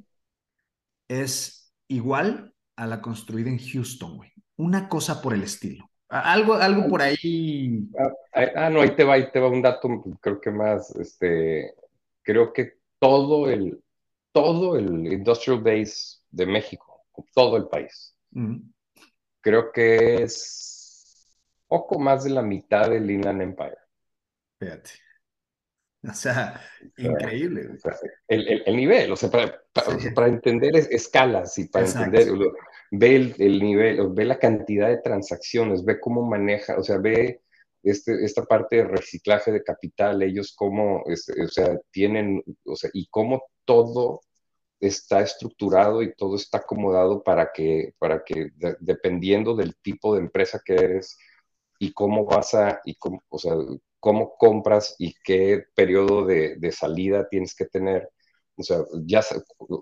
[1.09, 4.33] es igual a la construida en Houston, güey.
[4.57, 5.91] Una cosa por el estilo.
[6.09, 7.89] Algo, algo por ahí.
[8.35, 9.89] Ah, ah, no, ahí te va, ahí te va un dato,
[10.21, 11.75] creo que más, este,
[12.23, 13.83] creo que todo el,
[14.31, 18.15] todo el industrial base de México, todo el país,
[19.41, 20.72] creo que es
[21.73, 23.79] poco más de la mitad del Inland Empire.
[24.61, 24.91] Fíjate.
[26.05, 26.61] O sea,
[26.97, 27.79] increíble.
[28.27, 32.27] el, el, nivel, o sea, para, para, entender escalas y para entender,
[32.91, 37.43] ve el, el, nivel, ve la cantidad de transacciones, ve cómo maneja, o sea, ve
[37.85, 42.91] este, esta parte de reciclaje de capital, ellos cómo, este, o sea, tienen, o sea,
[42.93, 44.23] y cómo todo
[44.81, 48.49] está estructurado y todo está acomodado para que, para que
[48.81, 51.17] dependiendo del tipo de empresa que eres,
[51.83, 53.55] y cómo vas a, y cómo, o sea,
[53.99, 58.09] cómo compras y qué periodo de, de, salida tienes que tener.
[58.55, 59.21] O sea, ya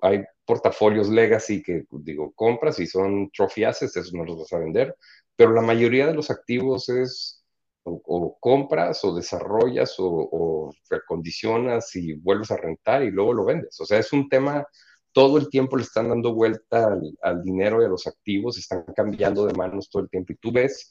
[0.00, 4.60] hay portafolios legacy que, digo, compras y son trophy assets, eso no los vas a
[4.60, 4.96] vender,
[5.36, 7.44] pero la mayoría de los activos es
[7.82, 13.78] o, compras o desarrollas o, o, recondicionas y vuelves a rentar y luego lo vendes.
[13.78, 14.66] O sea, es un tema,
[15.12, 18.84] todo el tiempo le están dando vuelta al, al dinero y a los activos, están
[18.96, 20.90] cambiando de manos todo el tiempo y tú ves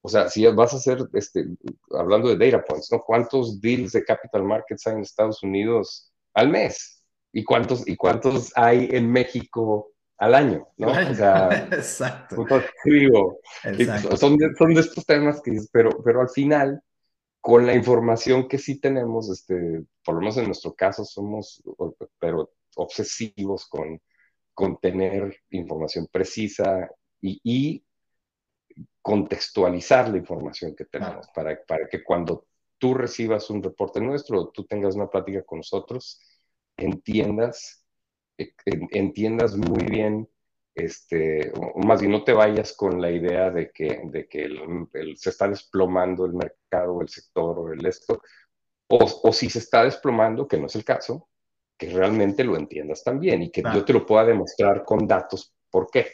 [0.00, 1.46] o sea, si vas a hacer, este,
[1.90, 3.02] hablando de data points, ¿no?
[3.02, 7.02] ¿Cuántos deals de capital markets hay en Estados Unidos al mes?
[7.32, 10.68] ¿Y cuántos, y cuántos hay en México al año?
[10.76, 10.88] ¿no?
[10.88, 12.46] O sea, Exacto.
[12.84, 13.40] Digo,
[14.16, 16.80] Son, de, son de estos temas que, pero, pero al final,
[17.40, 21.62] con la información que sí tenemos, este, por lo menos en nuestro caso, somos,
[22.20, 24.00] pero obsesivos con,
[24.54, 26.88] con tener información precisa
[27.20, 27.84] y, y
[29.02, 32.46] contextualizar la información que tenemos para, para que cuando
[32.78, 36.20] tú recibas un reporte nuestro, tú tengas una plática con nosotros,
[36.76, 37.84] entiendas,
[38.36, 38.52] e,
[38.90, 40.28] entiendas muy bien,
[40.74, 44.48] este, o más bien no te vayas con la idea de que, de que
[45.16, 48.22] se está desplomando el mercado, el sector o el esto,
[48.88, 51.28] o, o, si se está desplomando, que no es el caso,
[51.76, 55.90] que realmente lo entiendas también y que yo te lo pueda demostrar con datos por
[55.90, 56.06] qué.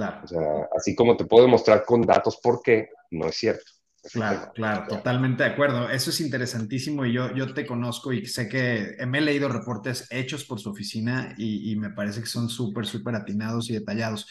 [0.00, 0.20] Claro.
[0.24, 3.70] O sea, así como te puedo demostrar con datos por qué, no es cierto.
[4.12, 5.90] Claro, claro, totalmente de acuerdo.
[5.90, 10.06] Eso es interesantísimo y yo, yo te conozco y sé que me he leído reportes
[10.10, 14.26] hechos por su oficina y, y me parece que son súper, súper atinados y detallados.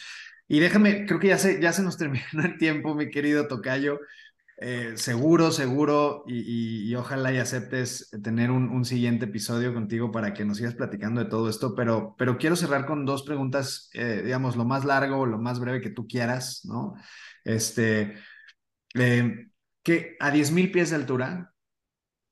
[0.48, 4.00] Y déjame, creo que ya se, ya se nos terminó el tiempo, mi querido Tocayo.
[4.62, 10.58] Eh, seguro, seguro, y, ojalá y aceptes tener un, siguiente episodio contigo para que nos
[10.58, 14.66] sigas platicando de todo esto, pero, pero quiero cerrar con dos preguntas, eh, digamos, lo
[14.66, 16.94] más largo o lo más breve que tú quieras, ¿no?
[17.42, 18.16] Este,
[18.94, 19.48] eh,
[19.82, 21.54] que a 10.000 pies de altura,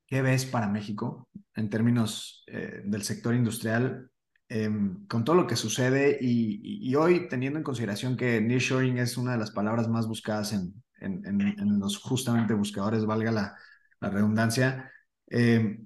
[0.07, 4.11] ¿qué ves para México en términos del sector industrial
[4.49, 9.33] em, con todo lo que sucede y, hoy teniendo en consideración que nearshoring es una
[9.33, 13.57] de las palabras más buscadas en, en, los justamente buscadores, valga la,
[14.01, 14.91] redundancia.
[15.31, 15.81] Eh,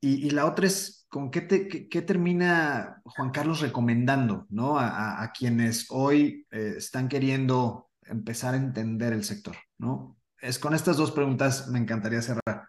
[0.00, 1.46] y, la otra es, ¿con qué,
[1.90, 4.78] qué, termina Juan Carlos recomendando ¿no?
[4.78, 9.56] a, quienes hoy eh, están queriendo empezar a entender el sector?
[9.78, 10.16] ¿no?
[10.40, 12.68] Es con estas dos preguntas me encantaría cerrar.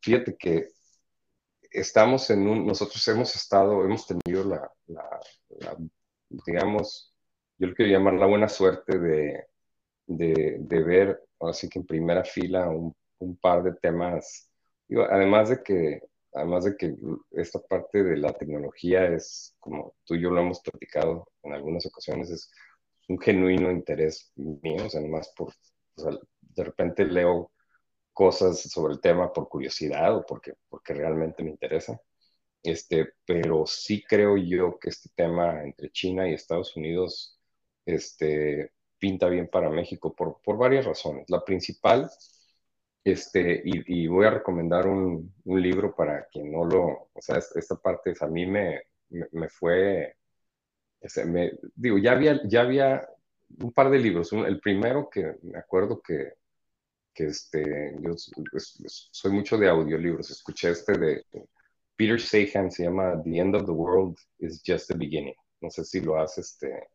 [0.00, 0.68] Fíjate que
[1.70, 5.76] estamos en un, nosotros hemos estado, hemos tenido la, la
[6.28, 7.14] digamos,
[7.58, 9.44] yo lo quiero llamar la buena suerte de,
[10.06, 14.50] de, de ver, así que en primera fila, un, un par de temas.
[15.10, 16.00] además de que
[16.36, 16.94] además de que
[17.32, 21.86] esta parte de la tecnología es, como tú y yo lo hemos platicado en algunas
[21.86, 22.50] ocasiones, es
[23.08, 25.54] un genuino interés mío, o sea, además por,
[26.40, 27.52] de repente leo
[28.12, 31.98] cosas sobre el tema por curiosidad o porque, porque realmente me interesa,
[32.62, 37.40] este, pero sí creo yo que este tema entre China y Estados Unidos,
[37.86, 38.72] este,
[39.06, 41.30] pinta bien para México por, por varias razones.
[41.30, 42.10] La principal,
[43.04, 47.76] este, y, voy a recomendar un, un, libro para quien no lo, o sea, esta
[47.76, 48.82] parte a mí me,
[49.30, 50.16] me, fue,
[51.26, 53.08] me, digo, ya había, ya había
[53.60, 54.32] un par de libros.
[54.32, 56.32] el primero que me acuerdo que,
[57.14, 61.24] que este, yo soy mucho de audiolibros, escuché este de
[61.94, 65.36] Peter Sagan, se llama The End of the World is Just the Beginning.
[65.60, 66.88] No sé si lo has, este,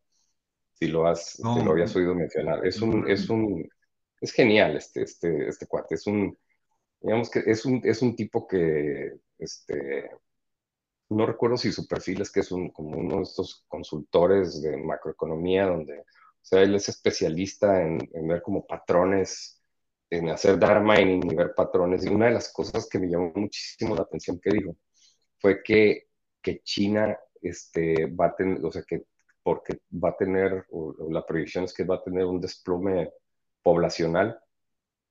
[0.82, 2.66] si lo has, lo habías oído mencionar.
[2.66, 3.68] Es un, es un,
[4.20, 5.94] es genial este, este, este cuate.
[5.94, 6.36] Es un,
[7.00, 10.10] digamos que es un, es un tipo que, este,
[11.08, 14.76] no recuerdo si su perfil es que es un, como uno de estos consultores de
[14.76, 16.04] macroeconomía, donde, o
[16.40, 19.62] sea, él es especialista en, en ver como patrones,
[20.10, 22.04] en hacer data mining y ver patrones.
[22.04, 24.76] Y una de las cosas que me llamó muchísimo la atención que dijo
[25.38, 26.08] fue que,
[26.42, 29.04] que China este, va a tener, o sea, que
[29.42, 33.10] porque va a tener, o, la proyección es que va a tener un desplome
[33.62, 34.38] poblacional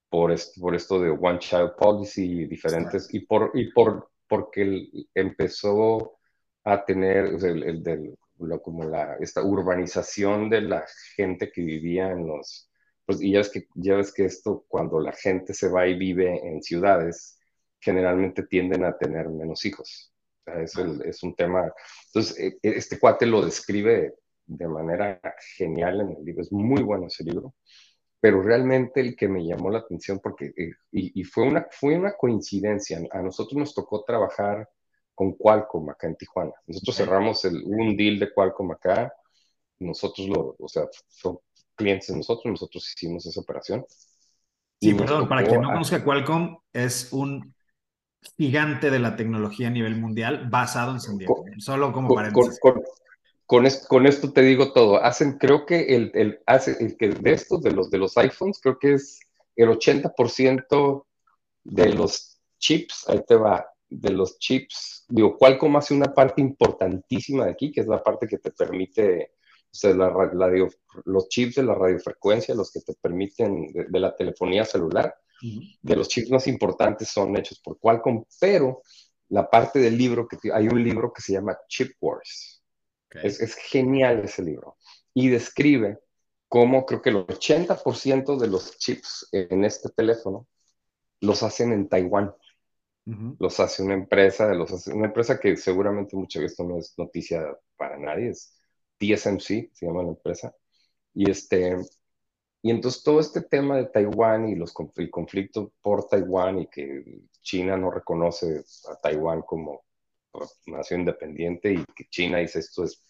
[0.09, 6.19] por, por esto de One Child Policy y diferentes, y, por, y por, porque empezó
[6.63, 8.15] a tener el,
[8.61, 12.69] como la, esta urbanización de la gente que vivía en los,
[13.05, 15.97] pues, y ya ves, que, ya ves que esto, cuando la gente se va y
[15.97, 17.37] vive en ciudades,
[17.79, 20.13] generalmente tienden a tener menos hijos.
[20.45, 21.71] es, es, un tema.
[22.07, 24.15] Entonces, e, e, este cuate lo describe
[24.45, 25.19] de manera
[25.57, 27.55] genial en el libro, es muy bueno ese libro,
[28.19, 32.13] pero realmente el que me llamó la atención, porque, eh, y, fue, una, fue una
[32.13, 34.69] coincidencia, a nosotros nos tocó trabajar
[35.15, 36.53] con Qualcomm acá en Tijuana.
[36.67, 39.13] Nosotros cerramos el, un deal de Qualcomm acá,
[39.79, 41.39] nosotros lo, o sea, son
[41.75, 43.85] clientes de nosotros, nosotros hicimos esa operación.
[44.79, 47.53] Sí, perdón, para quien no conozca Qualcomm, es un
[48.37, 51.43] gigante de la tecnología a nivel mundial basado en San Diego.
[51.57, 52.59] Solo como paréntesis
[53.51, 55.03] con, esto te digo todo.
[55.03, 58.61] Hacen, creo que el, el, hace, el que de estos, de los, de los iPhones,
[58.61, 59.19] creo que es
[59.57, 61.05] el 80%
[61.65, 67.43] de los chips, ahí te va, de los chips, digo, Qualcomm hace una parte importantísima
[67.43, 69.33] de aquí, que es la parte que te permite,
[69.65, 70.13] o sea, la,
[71.03, 75.13] los chips de la radiofrecuencia, los que te permiten de, la telefonía celular,
[75.81, 78.81] de los chips más importantes son hechos por Qualcomm, pero
[79.27, 82.60] la parte del libro, que hay un libro que se llama Chip Wars,
[83.13, 84.77] es, genial ese libro.
[85.13, 85.99] Y describe
[86.47, 90.47] cómo creo que el 80% de los chips en este teléfono
[91.19, 92.33] los hacen en Taiwán.
[93.39, 96.93] Los hace una empresa, los hace una empresa que seguramente mucho de esto no es
[96.97, 98.57] noticia para nadie, es
[98.99, 100.55] TSMC, se llama la empresa.
[101.13, 101.75] Y este,
[102.61, 107.21] y entonces todo este tema de Taiwán y los, el conflicto por Taiwán y que
[107.41, 109.83] China no reconoce a Taiwán como
[110.67, 113.03] nación independiente y que China dice esto es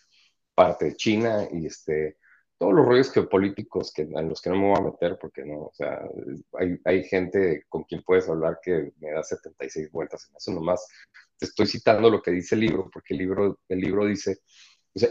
[0.54, 2.18] parte de China y este,
[2.58, 5.62] todos los rollos geopolíticos que, en los que no me voy a meter porque no,
[5.64, 6.08] o sea,
[6.60, 10.86] hay, hay gente con quien puedes hablar que me da 76 vueltas en eso nomás.
[11.38, 14.38] Te estoy citando lo que dice el libro porque el libro, el libro dice,
[14.94, 15.10] o sea,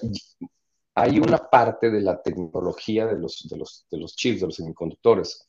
[0.95, 4.57] hay una parte de la tecnología de los, de los, de los chips, de los
[4.57, 5.49] semiconductores.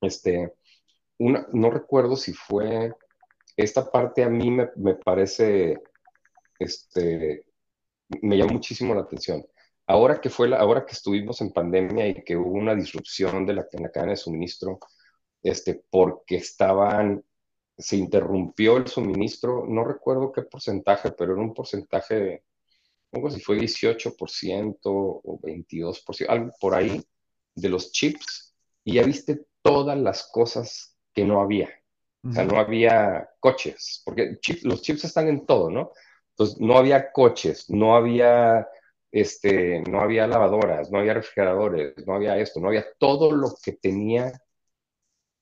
[0.00, 0.54] Este,
[1.18, 2.92] una, no recuerdo si fue
[3.58, 5.80] esta parte a mí me, me parece,
[6.58, 7.44] este,
[8.22, 9.44] me llama muchísimo la atención.
[9.86, 13.54] ahora que fue la, ahora que estuvimos en pandemia y que hubo una disrupción de
[13.54, 14.78] la, en la cadena de suministro,
[15.42, 17.24] este, porque estaban,
[17.76, 22.44] se interrumpió el suministro, no recuerdo qué porcentaje, pero era un porcentaje,
[23.12, 27.02] sé si fue 18% o 22%, algo por ahí,
[27.54, 28.54] de los chips,
[28.84, 31.77] y ya viste todas las cosas que no había.
[32.24, 35.92] O sea, no había coches, porque los chips están en todo, ¿no?
[36.30, 38.68] Entonces, no había coches, no había,
[39.10, 43.72] este, no había lavadoras, no había refrigeradores, no había esto, no había todo lo que
[43.72, 44.32] tenía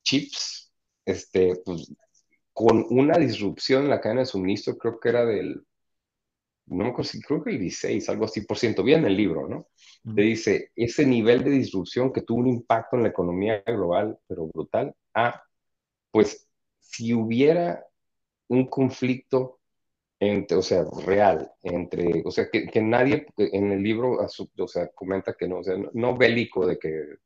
[0.03, 0.71] chips,
[1.05, 1.91] este, pues,
[2.53, 5.63] con una disrupción en la cadena de suministro, creo que era del,
[6.67, 9.47] no me acuerdo si, creo que el 16, algo así por ciento, bien el libro,
[9.47, 9.67] ¿no?
[10.15, 14.47] Te dice, ese nivel de disrupción que tuvo un impacto en la economía global, pero
[14.47, 15.43] brutal, ah,
[16.11, 16.46] pues
[16.89, 17.85] si hubiera
[18.47, 19.59] un conflicto
[20.19, 24.87] entre, o sea, real, entre, o sea, que, que nadie en el libro, o sea,
[24.89, 27.17] comenta que no, o sea, no bélico de que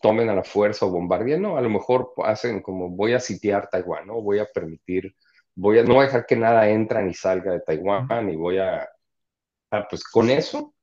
[0.00, 3.68] tomen a la fuerza o bombardeen, no, a lo mejor hacen como voy a sitiar
[3.70, 4.20] Taiwán, ¿no?
[4.22, 5.14] Voy a permitir,
[5.54, 8.58] voy a, no voy a dejar que nada entra ni salga de Taiwán y voy
[8.58, 8.88] a,
[9.70, 10.74] ah, pues con eso,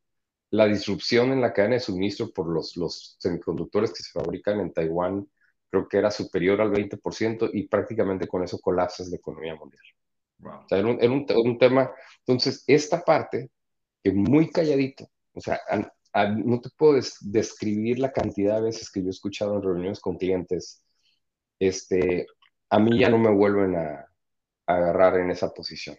[0.51, 4.73] la disrupción en la cadena de suministro por los, los semiconductores que se fabrican en
[4.73, 5.27] Taiwán
[5.73, 9.81] creo que era superior al 20% y prácticamente con eso colapsas la economía mundial.
[10.39, 13.49] O sea, era un, era un, tema, entonces, esta parte,
[14.03, 15.59] que muy calladito, o sea,
[16.35, 20.17] no te puedo describir la cantidad de veces que yo he escuchado en reuniones con
[20.17, 20.85] clientes,
[21.57, 22.27] este,
[22.69, 24.05] a mí ya no me vuelven a,
[24.67, 25.97] agarrar en esa posición.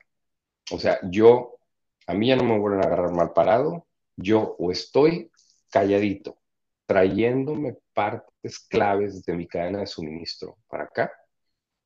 [0.70, 1.58] O sea, yo,
[2.06, 5.32] a mí ya no me vuelven a agarrar mal parado, yo o estoy
[5.68, 6.38] calladito,
[6.86, 11.12] trayéndome partes claves de mi cadena de suministro para acá.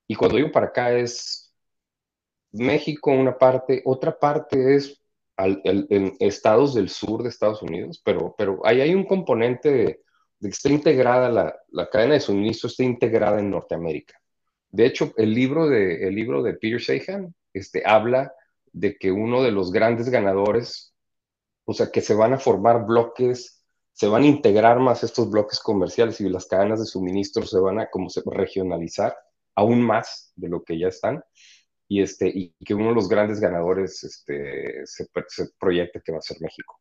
[0.07, 1.53] Y cuando digo para acá es
[2.53, 5.01] México una parte, otra parte es
[5.37, 10.01] en estados del sur de Estados Unidos, pero, pero ahí hay un componente de,
[10.41, 14.21] que está integrada, la, la, cadena de suministro está integrada en Norteamérica.
[14.71, 18.33] De hecho, el libro de, el libro de Peter Sagan este, habla
[18.73, 20.93] de que uno de los grandes ganadores,
[21.65, 23.58] o sea, que se van a formar bloques,
[23.99, 27.81] se van a integrar más estos bloques comerciales y las cadenas de suministro se van
[27.81, 29.17] a como regionalizar
[29.57, 31.21] aún más de lo que ya están
[31.89, 36.19] y, este, y que uno de los grandes ganadores este, se, se, proyecta que va
[36.19, 36.81] a ser México.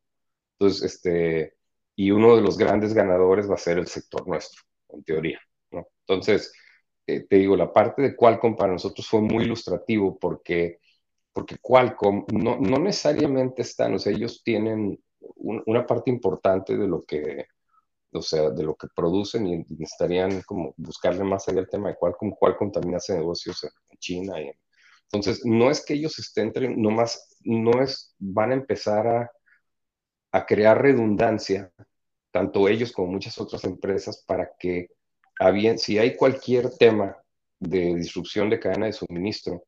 [0.60, 1.56] Entonces, este,
[1.96, 5.40] y uno de los grandes ganadores va a ser el sector nuestro, en teoría.
[5.72, 5.88] ¿no?
[6.02, 6.54] Entonces,
[7.08, 10.82] eh, te digo, la parte de Qualcomm para nosotros fue muy ilustrativo porque,
[11.34, 15.00] porque Qualcomm no, no necesariamente están, o sea, ellos tienen
[15.40, 17.46] una parte importante de lo que,
[18.12, 21.96] o sea, de lo que producen y necesitarían como buscarle más allá el tema de
[21.96, 22.32] Qualcomm.
[22.32, 24.36] Qualcomm también hace negocios en China
[25.12, 29.32] entonces, no es que ellos estén, nomás, no es, van a empezar a,
[30.32, 31.72] a crear redundancia,
[32.32, 34.90] tanto ellos como muchas otras empresas, para que,
[35.78, 37.18] si hay cualquier tema
[37.60, 39.64] de disrupción de cadena de suministro,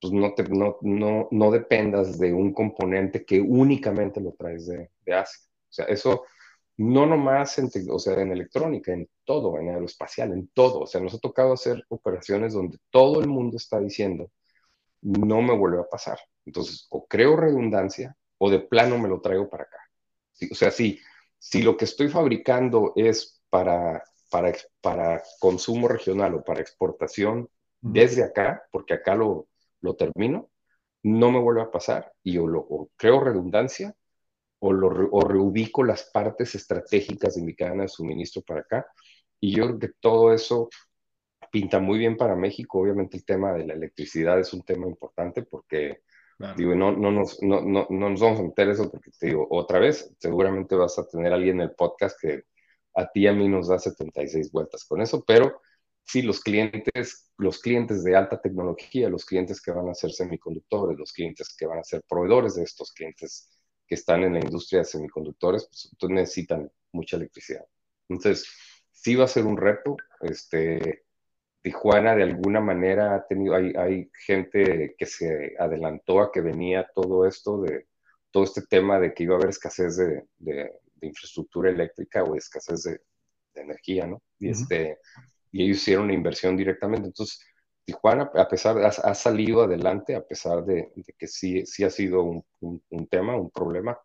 [0.00, 4.90] pues no, te, no, no, no dependas de un componente que únicamente lo traes de,
[5.04, 5.40] de Asia.
[5.44, 6.24] O sea, eso
[6.78, 10.80] no nomás en, o sea, en electrónica, en todo, en aeroespacial, en todo.
[10.80, 14.30] O sea, nos ha tocado hacer operaciones donde todo el mundo está diciendo,
[15.02, 16.18] no me vuelve a pasar.
[16.46, 19.78] Entonces, o creo redundancia o de plano me lo traigo para acá.
[20.50, 21.00] o sea, si,
[21.38, 27.48] si lo que estoy fabricando es para, para, para consumo regional o para exportación
[27.80, 29.48] desde acá, porque acá lo,
[29.80, 30.50] lo termino,
[31.02, 33.94] no me vuelve a pasar y o, lo, creo redundancia
[34.60, 38.86] o, lo, o reubico las partes estratégicas de mi cadena de suministro para acá.
[39.40, 40.68] Y yo creo que todo eso
[41.50, 42.80] pinta muy bien para México.
[42.80, 46.02] Obviamente el tema de la electricidad es un tema importante porque,
[46.56, 49.46] digo, no, no, nos, no, no, no, nos vamos a meter eso porque te digo,
[49.50, 52.42] otra vez, seguramente vas a tener a alguien en el podcast que
[52.94, 55.60] a ti y a mí nos da 76 vueltas con eso, pero
[56.08, 60.98] sí, los clientes, los clientes de alta tecnología, los clientes que van a ser semiconductores,
[60.98, 63.50] los clientes que van a ser proveedores de estos clientes
[63.86, 67.64] que están en la industria de semiconductores, pues necesitan mucha electricidad.
[68.08, 68.46] Entonces,
[68.90, 71.04] sí va a ser un reto, este,
[71.60, 76.88] Tijuana de alguna manera ha tenido, hay, hay gente que se adelantó a que venía
[76.94, 77.88] todo esto de
[78.30, 82.82] todo este tema de que iba a haber escasez de, de, infraestructura eléctrica o escasez
[82.84, 83.00] de,
[83.54, 84.22] de energía, ¿no?
[84.38, 84.98] Y, este,
[85.52, 87.08] y ellos hicieron una inversión directamente.
[87.08, 87.40] Entonces,
[87.88, 92.22] Tijuana, a pesar, ha, ha salido adelante, a pesar de, que sí, sí ha sido
[92.22, 93.98] un, un, tema, un problema,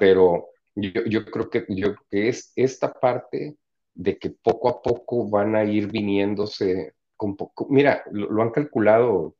[0.00, 3.56] pero yo, yo, creo que, yo, que es esta parte
[3.94, 9.36] de que poco a poco van a ir viniéndose, con poco, mira, lo, han calculado,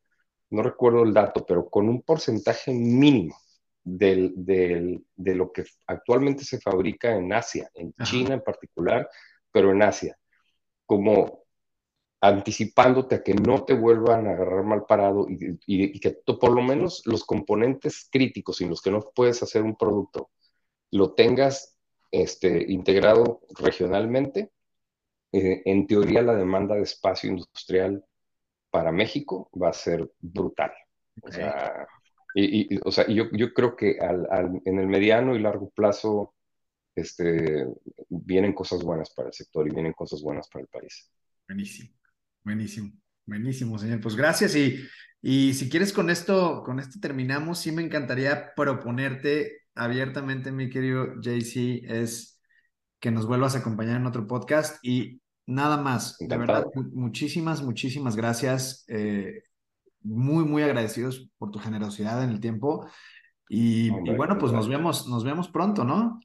[0.50, 3.36] no recuerdo el dato, pero con un porcentaje mínimo,
[3.82, 9.10] de lo que actualmente se fabrica en Asia, en China en particular,
[9.50, 10.16] pero en Asia,
[10.86, 11.42] como
[12.20, 17.02] anticipándote a que no te vuelvan a agarrar mal parado y, que por lo menos
[17.04, 20.30] los componentes críticos en los que no puedes hacer un producto
[20.92, 21.76] lo tengas
[22.10, 24.52] este, integrado regionalmente.
[25.32, 28.04] Eh, en teoría, la demanda de espacio industrial
[28.70, 30.72] para México va a ser brutal.
[31.22, 31.86] O sea,
[32.34, 36.34] y, o sea, yo, yo, creo que en el mediano y largo plazo
[36.94, 37.66] este,
[38.08, 41.10] vienen cosas buenas para el sector y vienen cosas buenas para el país.
[41.48, 41.90] Buenísimo,
[42.44, 42.92] buenísimo,
[43.26, 44.00] buenísimo, señor.
[44.00, 44.78] Pues gracias y,
[45.20, 51.20] y si quieres con esto, con esto terminamos, sí me encantaría proponerte abiertamente, mi querido
[51.20, 52.40] JC, es
[53.00, 56.16] que nos vuelvas a acompañar en otro podcast y nada más.
[56.18, 58.84] De verdad, muchísimas, muchísimas gracias.
[58.88, 59.42] Eh,
[60.00, 62.86] muy, muy agradecidos por tu generosidad en el tiempo.
[63.48, 66.20] Y, bueno, pues nos vemos, nos vemos pronto, ¿no?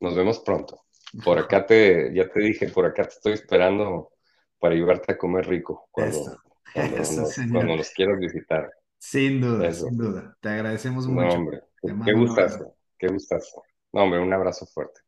[0.00, 0.80] Nos vemos pronto.
[1.24, 4.10] Por acá te, ya te dije, por acá te estoy esperando
[4.58, 6.38] para ayudarte a comer rico cuando,
[6.74, 8.70] cuando, nos, quieras visitar.
[8.98, 10.36] Sin duda, sin duda.
[10.40, 11.36] Te agradecemos mucho.
[11.36, 11.62] hombre,
[12.04, 13.62] qué gustazo, qué gustazo.
[13.92, 15.00] No, hombre, un abrazo fuerte.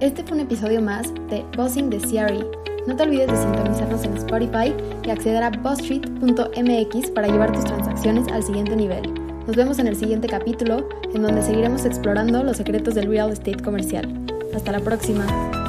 [0.00, 4.16] Este fue un episodio más de Bossing de CRE no te olvides de sintonizarnos en
[4.16, 4.74] Spotify
[5.04, 9.19] y acceder a BuzzStreet.mx para llevar tus transacciones al siguiente nivel.
[9.46, 13.62] Nos vemos en el siguiente capítulo, en donde seguiremos explorando los secretos del real estate
[13.62, 14.08] comercial.
[14.54, 15.59] Hasta la próxima.